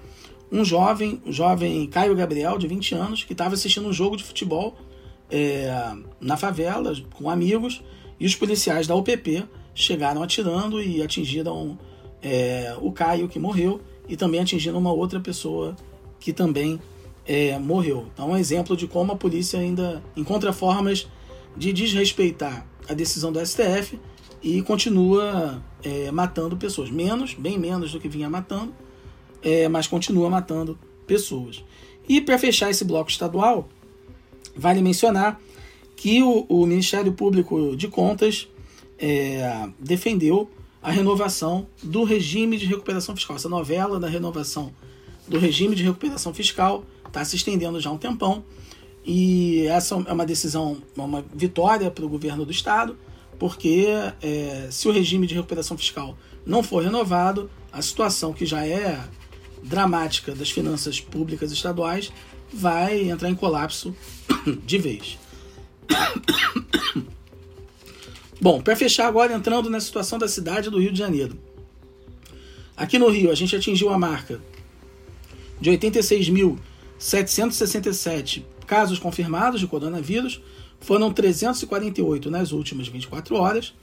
um 0.53 0.65
jovem, 0.65 1.23
o 1.25 1.33
jovem 1.33 1.87
Caio 1.87 2.15
Gabriel, 2.15 2.59
de 2.59 2.69
20 2.69 2.95
anos, 2.95 3.25
que 3.25 3.33
estava 3.33 3.55
assistindo 3.55 3.89
um 3.89 3.93
jogo 3.93 4.19
de 4.19 4.23
futebol 4.23 4.77
é, 5.31 5.95
na 6.21 6.37
favela 6.37 6.95
com 7.15 7.31
amigos, 7.31 7.83
e 8.21 8.27
os 8.27 8.37
policiais 8.37 8.87
da 8.87 8.95
UPP 8.95 9.45
chegaram 9.75 10.23
atirando 10.23 10.81
e 10.83 11.03
atingiram 11.03 11.79
é, 12.23 12.77
o 12.81 12.93
Caio, 12.93 13.29
que 13.29 13.39
morreu, 13.39 13.81
e 14.07 14.15
também 14.15 14.41
atingiram 14.41 14.79
uma 14.79 14.93
outra 14.93 15.19
pessoa 15.19 15.75
que 16.21 16.35
também 16.35 16.79
é, 17.27 17.59
morreu. 17.59 18.07
Então, 18.13 18.31
um 18.31 18.37
exemplo 18.37 18.77
de 18.77 18.87
como 18.87 19.13
a 19.13 19.17
polícia 19.17 19.59
ainda 19.59 20.03
encontra 20.15 20.53
formas 20.53 21.09
de 21.57 21.73
desrespeitar 21.73 22.67
a 22.89 22.93
decisão 22.93 23.33
do 23.33 23.45
STF 23.45 23.99
e 24.43 24.61
continua 24.63 25.63
é, 25.83 26.11
matando 26.11 26.57
pessoas. 26.57 26.91
Menos, 26.91 27.35
bem 27.35 27.59
menos 27.59 27.93
do 27.93 28.01
que 28.01 28.09
vinha 28.09 28.29
matando, 28.29 28.75
é, 29.43 29.69
mas 29.69 29.87
continua 29.87 30.31
matando 30.31 30.79
pessoas. 31.07 31.65
E 32.09 32.21
para 32.21 32.39
fechar 32.39 32.71
esse 32.71 32.85
bloco 32.85 33.11
estadual, 33.11 33.69
vale 34.57 34.83
mencionar 34.83 35.41
que 35.97 36.23
o, 36.23 36.47
o 36.49 36.67
Ministério 36.67 37.13
Público 37.13 37.77
de 37.77 37.89
Contas 37.89 38.49
é, 38.99 39.69
defendeu 39.79 40.51
a 40.83 40.91
renovação 40.91 41.67
do 41.83 42.03
regime 42.03 42.57
de 42.57 42.67
recuperação 42.67 43.15
fiscal. 43.15 43.37
Essa 43.37 43.49
novela 43.49 44.01
da 44.01 44.09
renovação 44.09 44.73
do 45.29 45.39
regime 45.39 45.77
de 45.77 45.85
recuperação 45.85 46.35
fiscal 46.35 46.85
está 47.07 47.25
se 47.25 47.37
estendendo 47.37 47.79
já 47.81 47.91
há 47.91 47.93
um 47.93 47.99
tempão 47.99 48.45
e 49.05 49.67
essa 49.67 49.95
é 49.95 50.13
uma 50.13 50.27
decisão, 50.27 50.81
uma 50.97 51.25
vitória 51.35 51.91
para 51.91 52.05
o 52.05 52.09
governo 52.09 52.45
do 52.45 52.53
estado, 52.53 52.97
porque 53.39 53.87
é, 54.23 54.69
se 54.71 54.89
o 54.89 54.93
regime 54.93 55.27
de 55.27 55.35
recuperação 55.35 55.77
fiscal 55.77 56.17
não 56.47 56.63
for 56.63 56.83
renovado, 56.83 57.51
a 57.73 57.83
situação 57.83 58.33
que 58.33 58.47
já 58.47 58.67
é 58.67 59.01
dramática 59.63 60.35
das 60.35 60.51
finanças 60.51 61.01
públicas 61.01 61.53
estaduais 61.53 62.13
vai 62.53 63.09
entrar 63.09 63.31
em 63.31 63.35
colapso 63.35 63.97
de 64.65 64.79
vez. 64.79 65.19
Bom, 68.41 68.61
para 68.61 68.75
fechar 68.75 69.07
agora, 69.07 69.33
entrando 69.33 69.71
na 69.71 69.81
situação 69.81 70.19
da 70.19 70.27
cidade 70.27 70.69
do 70.69 70.81
Rio 70.81 70.93
de 70.93 70.99
Janeiro. 70.99 71.39
Aqui 72.77 72.99
no 72.99 73.09
Rio, 73.09 73.31
a 73.31 73.35
gente 73.35 73.55
atingiu 73.55 73.91
a 73.91 73.99
marca 73.99 74.41
de 75.61 75.71
86.767 75.71 78.43
casos 78.67 78.99
confirmados 78.99 79.61
de 79.61 79.67
coronavírus, 79.67 80.41
foram 80.81 81.13
348 81.13 82.31
nas 82.31 82.53
últimas 82.53 82.89
24 82.89 83.37
horas. 83.37 83.75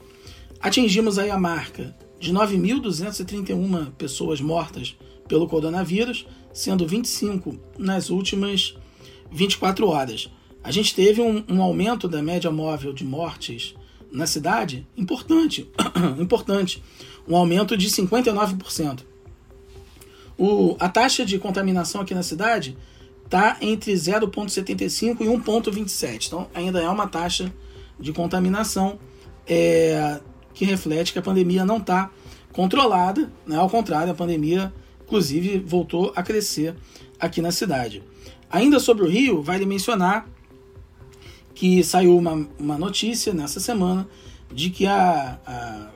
Atingimos 0.60 1.16
aí 1.18 1.30
a 1.30 1.38
marca 1.38 1.96
de 2.18 2.32
9.231 2.32 3.92
pessoas 3.92 4.40
mortas 4.40 4.96
pelo 5.30 5.46
coronavírus, 5.46 6.26
sendo 6.52 6.84
25 6.84 7.56
nas 7.78 8.10
últimas 8.10 8.74
24 9.30 9.86
horas. 9.86 10.28
A 10.62 10.72
gente 10.72 10.92
teve 10.92 11.22
um, 11.22 11.44
um 11.48 11.62
aumento 11.62 12.08
da 12.08 12.20
média 12.20 12.50
móvel 12.50 12.92
de 12.92 13.04
mortes 13.04 13.76
na 14.10 14.26
cidade 14.26 14.84
importante, 14.96 15.70
importante, 16.18 16.82
um 17.28 17.36
aumento 17.36 17.76
de 17.76 17.88
59%. 17.88 19.02
O, 20.36 20.76
a 20.80 20.88
taxa 20.88 21.24
de 21.24 21.38
contaminação 21.38 22.00
aqui 22.00 22.12
na 22.12 22.24
cidade 22.24 22.76
está 23.24 23.56
entre 23.60 23.92
0,75 23.92 25.20
e 25.20 25.26
1,27. 25.26 26.26
Então, 26.26 26.48
ainda 26.52 26.80
é 26.80 26.88
uma 26.88 27.06
taxa 27.06 27.52
de 28.00 28.12
contaminação 28.12 28.98
é, 29.46 30.18
que 30.52 30.64
reflete 30.64 31.12
que 31.12 31.20
a 31.20 31.22
pandemia 31.22 31.64
não 31.64 31.76
está 31.76 32.10
controlada. 32.52 33.30
Né? 33.46 33.56
Ao 33.56 33.70
contrário, 33.70 34.10
a 34.10 34.14
pandemia, 34.14 34.72
inclusive, 35.10 35.58
voltou 35.58 36.12
a 36.14 36.22
crescer 36.22 36.76
aqui 37.18 37.42
na 37.42 37.50
cidade. 37.50 38.00
Ainda 38.48 38.78
sobre 38.78 39.04
o 39.04 39.08
Rio, 39.08 39.42
vale 39.42 39.66
mencionar 39.66 40.28
que 41.52 41.82
saiu 41.82 42.16
uma, 42.16 42.48
uma 42.58 42.78
notícia 42.78 43.34
nessa 43.34 43.58
semana 43.58 44.08
de 44.54 44.70
que 44.70 44.86
a, 44.86 45.38
a 45.44 45.90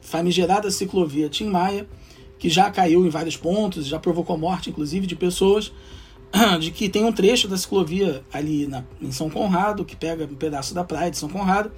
famigerada 0.00 0.70
ciclovia 0.72 1.28
Tim 1.28 1.46
Maia, 1.46 1.88
que 2.36 2.50
já 2.50 2.68
caiu 2.68 3.06
em 3.06 3.08
vários 3.08 3.36
pontos, 3.36 3.86
já 3.86 3.98
provocou 3.98 4.36
morte, 4.36 4.70
inclusive, 4.70 5.06
de 5.06 5.14
pessoas, 5.14 5.72
de 6.60 6.72
que 6.72 6.88
tem 6.88 7.04
um 7.04 7.12
trecho 7.12 7.46
da 7.46 7.56
ciclovia 7.56 8.24
ali 8.32 8.66
na, 8.66 8.84
em 9.00 9.12
São 9.12 9.30
Conrado, 9.30 9.84
que 9.84 9.94
pega 9.94 10.24
um 10.24 10.34
pedaço 10.34 10.74
da 10.74 10.82
praia 10.82 11.12
de 11.12 11.16
São 11.16 11.28
Conrado, 11.28 11.70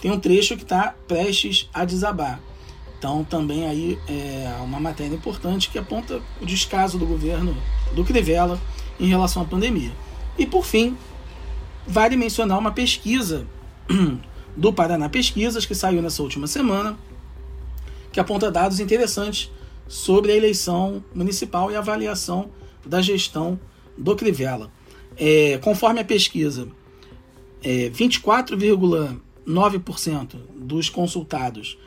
tem 0.00 0.10
um 0.10 0.20
trecho 0.20 0.56
que 0.56 0.62
está 0.62 0.94
prestes 1.08 1.70
a 1.72 1.86
desabar. 1.86 2.40
Então 2.98 3.24
também 3.24 3.66
aí 3.66 3.98
é 4.08 4.56
uma 4.62 4.80
matéria 4.80 5.14
importante 5.14 5.68
que 5.68 5.78
aponta 5.78 6.22
o 6.40 6.46
descaso 6.46 6.98
do 6.98 7.06
governo 7.06 7.54
do 7.94 8.02
Crivella 8.04 8.58
em 8.98 9.06
relação 9.06 9.42
à 9.42 9.44
pandemia. 9.44 9.92
E 10.38 10.46
por 10.46 10.64
fim, 10.64 10.96
vale 11.86 12.16
mencionar 12.16 12.58
uma 12.58 12.72
pesquisa 12.72 13.46
do 14.56 14.72
Paraná 14.72 15.08
Pesquisas 15.08 15.64
que 15.66 15.74
saiu 15.74 16.00
nessa 16.02 16.22
última 16.22 16.46
semana, 16.46 16.96
que 18.10 18.18
aponta 18.18 18.50
dados 18.50 18.80
interessantes 18.80 19.50
sobre 19.86 20.32
a 20.32 20.36
eleição 20.36 21.04
municipal 21.14 21.70
e 21.70 21.76
a 21.76 21.80
avaliação 21.80 22.48
da 22.84 23.00
gestão 23.02 23.60
do 23.96 24.16
Crivella. 24.16 24.72
É, 25.16 25.58
conforme 25.58 26.00
a 26.00 26.04
pesquisa, 26.04 26.66
é, 27.62 27.88
24,9% 27.90 30.36
dos 30.54 30.88
consultados 30.88 31.78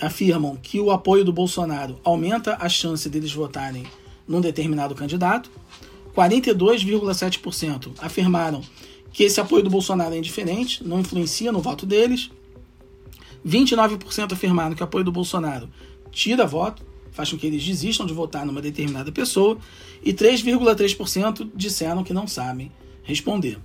afirmam 0.00 0.56
que 0.56 0.80
o 0.80 0.90
apoio 0.90 1.24
do 1.24 1.32
Bolsonaro 1.32 1.98
aumenta 2.04 2.56
a 2.60 2.68
chance 2.68 3.08
deles 3.08 3.32
votarem 3.32 3.84
num 4.26 4.40
determinado 4.40 4.94
candidato. 4.94 5.50
42,7% 6.14 7.92
afirmaram 7.98 8.62
que 9.12 9.24
esse 9.24 9.40
apoio 9.40 9.62
do 9.62 9.70
Bolsonaro 9.70 10.14
é 10.14 10.18
indiferente, 10.18 10.86
não 10.86 11.00
influencia 11.00 11.52
no 11.52 11.60
voto 11.60 11.86
deles. 11.86 12.30
29% 13.46 14.32
afirmaram 14.32 14.74
que 14.74 14.82
o 14.82 14.84
apoio 14.84 15.04
do 15.04 15.12
Bolsonaro 15.12 15.68
tira 16.10 16.46
voto, 16.46 16.84
faz 17.12 17.30
com 17.30 17.38
que 17.38 17.46
eles 17.46 17.64
desistam 17.64 18.06
de 18.06 18.12
votar 18.12 18.44
numa 18.44 18.60
determinada 18.60 19.10
pessoa. 19.12 19.58
E 20.02 20.12
3,3% 20.12 21.50
disseram 21.54 22.04
que 22.04 22.12
não 22.12 22.26
sabem 22.26 22.70
responder. 23.02 23.58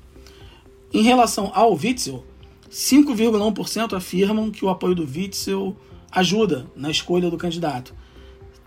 Em 0.93 1.01
relação 1.01 1.51
ao 1.53 1.73
Witzel, 1.73 2.25
5,1% 2.69 3.93
afirmam 3.93 4.51
que 4.51 4.63
o 4.63 4.69
apoio 4.69 4.95
do 4.95 5.03
Witzel 5.03 5.75
ajuda 6.12 6.68
na 6.76 6.89
escolha 6.91 7.30
do 7.30 7.38
candidato. 7.38 7.93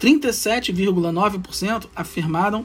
37,9% 0.00 1.86
afirmaram 1.94 2.64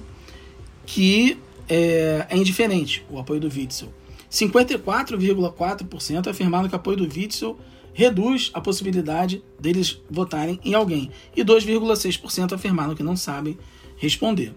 que 0.85 1.37
é, 1.67 2.25
é, 2.29 2.37
indiferente 2.37 3.05
o 3.09 3.19
apoio 3.19 3.39
do 3.39 3.47
Witzel. 3.47 3.93
54,4% 4.31 6.27
afirmaram 6.27 6.67
que 6.67 6.73
o 6.73 6.77
apoio 6.77 6.97
do 6.97 7.03
Witzel 7.03 7.57
reduz 7.93 8.49
a 8.53 8.61
possibilidade 8.61 9.43
deles 9.59 10.01
votarem 10.09 10.59
em 10.63 10.73
alguém. 10.73 11.11
E 11.35 11.43
2,6% 11.43 12.53
afirmaram 12.53 12.95
que 12.95 13.03
não 13.03 13.15
sabem 13.15 13.57
responder. 13.97 14.55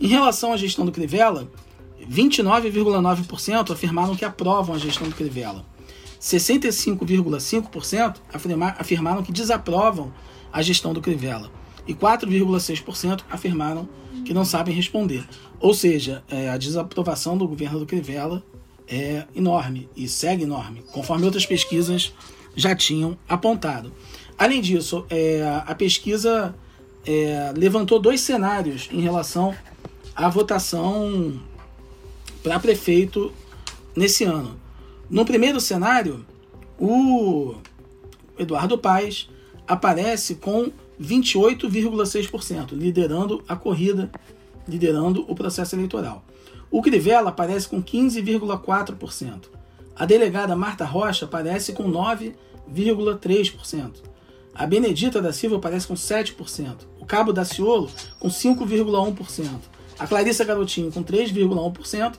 Em 0.00 0.06
relação 0.06 0.52
à 0.52 0.56
gestão 0.56 0.84
do 0.86 0.92
Crivella, 0.92 1.50
29,9% 2.10 3.70
afirmaram 3.70 4.14
que 4.16 4.24
aprovam 4.24 4.74
a 4.74 4.78
gestão 4.78 5.08
do 5.08 5.14
Crivella. 5.14 5.64
65,5% 6.24 8.16
afirmaram 8.78 9.22
que 9.22 9.30
desaprovam 9.30 10.10
a 10.50 10.62
gestão 10.62 10.94
do 10.94 11.02
Crivella 11.02 11.50
e 11.86 11.92
4,6% 11.92 13.20
afirmaram 13.30 13.86
que 14.24 14.32
não 14.32 14.42
sabem 14.42 14.74
responder. 14.74 15.28
Ou 15.60 15.74
seja, 15.74 16.24
é, 16.30 16.48
a 16.48 16.56
desaprovação 16.56 17.36
do 17.36 17.46
governo 17.46 17.78
do 17.78 17.84
Crivella 17.84 18.42
é 18.88 19.26
enorme 19.36 19.86
e 19.94 20.08
segue 20.08 20.44
enorme, 20.44 20.82
conforme 20.92 21.26
outras 21.26 21.44
pesquisas 21.44 22.14
já 22.56 22.74
tinham 22.74 23.18
apontado. 23.28 23.92
Além 24.38 24.62
disso, 24.62 25.04
é, 25.10 25.42
a 25.66 25.74
pesquisa 25.74 26.54
é, 27.04 27.52
levantou 27.54 28.00
dois 28.00 28.22
cenários 28.22 28.88
em 28.90 29.02
relação 29.02 29.54
à 30.16 30.30
votação 30.30 31.38
para 32.42 32.58
prefeito 32.58 33.30
nesse 33.94 34.24
ano. 34.24 34.63
No 35.08 35.24
primeiro 35.24 35.60
cenário, 35.60 36.26
o 36.78 37.54
Eduardo 38.38 38.78
Paes 38.78 39.28
aparece 39.66 40.36
com 40.36 40.70
28,6%, 41.00 42.72
liderando 42.72 43.42
a 43.48 43.56
corrida, 43.56 44.10
liderando 44.66 45.24
o 45.28 45.34
processo 45.34 45.74
eleitoral. 45.74 46.24
O 46.70 46.80
Crivella 46.82 47.30
aparece 47.30 47.68
com 47.68 47.82
15,4%. 47.82 49.44
A 49.96 50.04
delegada 50.04 50.56
Marta 50.56 50.84
Rocha 50.84 51.24
aparece 51.24 51.72
com 51.72 51.88
9,3%. 51.90 54.02
A 54.54 54.66
Benedita 54.66 55.22
da 55.22 55.32
Silva 55.32 55.56
aparece 55.56 55.86
com 55.86 55.94
7%. 55.94 56.78
O 57.00 57.06
Cabo 57.06 57.32
Daciolo 57.32 57.88
com 58.18 58.28
5,1%. 58.28 59.48
A 59.98 60.06
Clarissa 60.06 60.44
Garotinho 60.44 60.90
com 60.90 61.04
3,1% 61.04 62.14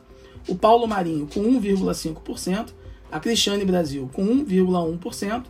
o 0.47 0.55
Paulo 0.55 0.87
Marinho 0.87 1.27
com 1.31 1.41
1,5%, 1.41 2.69
a 3.11 3.19
Cristiane 3.19 3.65
Brasil 3.65 4.09
com 4.13 4.25
1,1%, 4.25 5.43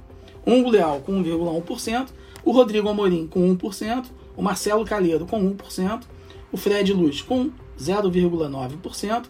Hugo 0.45 0.69
Leal 0.69 1.01
com 1.01 1.23
1,1%, 1.23 2.09
o 2.43 2.51
Rodrigo 2.51 2.89
Amorim 2.89 3.27
com 3.27 3.55
1%, 3.55 4.05
o 4.37 4.41
Marcelo 4.41 4.85
Calheiro 4.85 5.25
com 5.25 5.41
1%, 5.55 6.03
o 6.51 6.57
Fred 6.57 6.93
Luz 6.93 7.21
com 7.21 7.49
0,9%, 7.79 9.25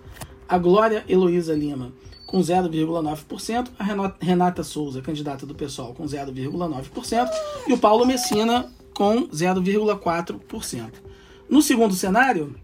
a 0.48 0.58
Glória 0.58 1.04
Heloísa 1.08 1.54
Lima 1.54 1.94
com 2.26 2.40
0,9%, 2.40 3.70
a 3.78 3.84
Renata 4.20 4.64
Souza, 4.64 5.02
candidata 5.02 5.46
do 5.46 5.56
PSOL, 5.56 5.94
com 5.94 6.04
0,9%, 6.06 7.30
e 7.68 7.74
o 7.74 7.78
Paulo 7.78 8.06
Messina 8.06 8.72
com 8.94 9.28
0,4%. 9.28 10.92
No 11.48 11.62
segundo 11.62 11.94
cenário, 11.94 12.56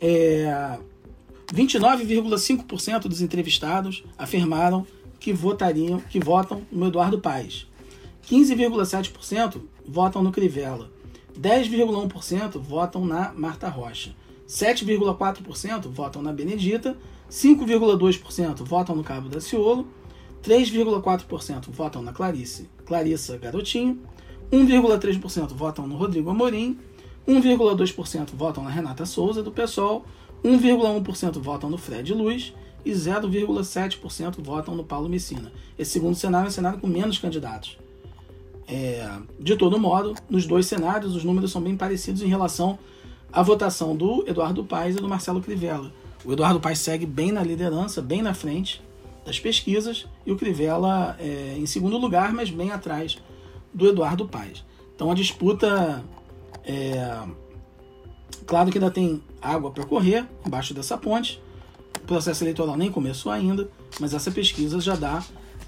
é, 0.00 0.78
29,5% 1.52 3.08
dos 3.08 3.20
entrevistados 3.20 4.04
afirmaram 4.16 4.86
que 5.18 5.32
votariam, 5.32 6.00
que 6.00 6.20
votam 6.20 6.62
no 6.70 6.86
Eduardo 6.86 7.20
Paes. 7.20 7.66
15,7% 8.26 9.60
votam 9.86 10.22
no 10.22 10.32
Crivella. 10.32 10.90
10,1% 11.38 12.58
votam 12.58 13.04
na 13.04 13.32
Marta 13.32 13.68
Rocha. 13.68 14.14
7,4% 14.48 15.88
votam 15.88 16.22
na 16.22 16.32
Benedita. 16.32 16.96
5,2% 17.30 18.64
votam 18.64 18.96
no 18.96 19.04
Cabo 19.04 19.28
da 19.28 19.40
Ciolo. 19.40 19.86
3,4% 20.42 21.68
votam 21.70 22.02
na 22.02 22.12
Clarice, 22.12 22.68
Clarissa 22.86 23.36
Garotinho. 23.36 23.98
1,3% 24.50 25.48
votam 25.48 25.86
no 25.86 25.96
Rodrigo 25.96 26.30
Amorim. 26.30 26.78
1,2% 27.28 28.30
votam 28.34 28.64
na 28.64 28.70
Renata 28.70 29.04
Souza, 29.04 29.42
do 29.42 29.52
PSOL. 29.52 30.04
1,1% 30.44 31.38
votam 31.38 31.68
no 31.68 31.78
Fred 31.78 32.12
Luz 32.14 32.54
e 32.84 32.92
0,7% 32.92 34.42
votam 34.42 34.74
no 34.74 34.84
Paulo 34.84 35.08
Messina. 35.08 35.52
Esse 35.78 35.92
segundo 35.92 36.14
cenário 36.14 36.46
é 36.46 36.48
um 36.48 36.52
cenário 36.52 36.78
com 36.78 36.86
menos 36.86 37.18
candidatos. 37.18 37.78
É, 38.66 39.08
de 39.38 39.56
todo 39.56 39.78
modo, 39.78 40.14
nos 40.28 40.46
dois 40.46 40.66
cenários, 40.66 41.14
os 41.14 41.24
números 41.24 41.50
são 41.50 41.60
bem 41.60 41.76
parecidos 41.76 42.22
em 42.22 42.28
relação 42.28 42.78
à 43.32 43.42
votação 43.42 43.96
do 43.96 44.24
Eduardo 44.26 44.64
Paes 44.64 44.96
e 44.96 45.00
do 45.00 45.08
Marcelo 45.08 45.40
Crivella. 45.40 45.92
O 46.24 46.32
Eduardo 46.32 46.60
Paes 46.60 46.78
segue 46.78 47.04
bem 47.04 47.32
na 47.32 47.42
liderança, 47.42 48.00
bem 48.00 48.22
na 48.22 48.32
frente 48.32 48.80
das 49.24 49.38
pesquisas, 49.38 50.06
e 50.24 50.32
o 50.32 50.36
Crivella 50.36 51.16
é, 51.18 51.56
em 51.58 51.66
segundo 51.66 51.98
lugar, 51.98 52.32
mas 52.32 52.50
bem 52.50 52.70
atrás 52.70 53.18
do 53.74 53.88
Eduardo 53.88 54.26
Paes. 54.26 54.64
Então 54.94 55.10
a 55.10 55.14
disputa 55.14 56.02
é, 56.64 57.22
Claro 58.50 58.68
que 58.70 58.78
ainda 58.78 58.90
tem 58.90 59.22
água 59.40 59.70
para 59.70 59.84
correr 59.84 60.26
embaixo 60.46 60.74
dessa 60.74 60.96
ponte. 60.96 61.42
O 61.96 62.06
processo 62.06 62.42
eleitoral 62.44 62.76
nem 62.76 62.90
começou 62.90 63.30
ainda, 63.30 63.70
mas 63.98 64.14
essa 64.14 64.30
pesquisa 64.30 64.80
já 64.80 64.94
dá 64.94 65.22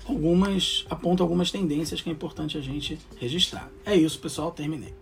algumas 0.06 0.84
aponta 0.90 1.22
algumas 1.22 1.50
tendências 1.50 2.00
que 2.00 2.10
é 2.10 2.12
importante 2.12 2.58
a 2.58 2.60
gente 2.60 2.98
registrar. 3.16 3.70
É 3.84 3.94
isso, 3.94 4.18
pessoal, 4.18 4.50
terminei. 4.50 4.94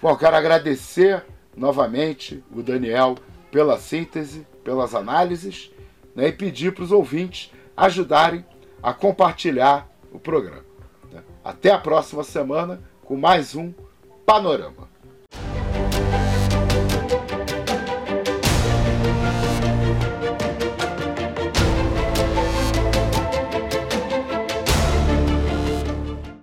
Bom, 0.00 0.14
quero 0.16 0.36
agradecer 0.36 1.24
novamente 1.56 2.44
o 2.54 2.62
Daniel 2.62 3.16
pela 3.50 3.78
síntese, 3.78 4.46
pelas 4.62 4.94
análises, 4.94 5.70
né, 6.14 6.28
e 6.28 6.32
pedir 6.32 6.74
para 6.74 6.84
os 6.84 6.92
ouvintes 6.92 7.50
ajudarem 7.76 8.44
a 8.82 8.92
compartilhar 8.92 9.88
o 10.12 10.18
programa. 10.18 10.63
Até 11.44 11.70
a 11.70 11.78
próxima 11.78 12.24
semana 12.24 12.80
com 13.04 13.16
mais 13.16 13.54
um 13.54 13.72
Panorama. 14.24 14.88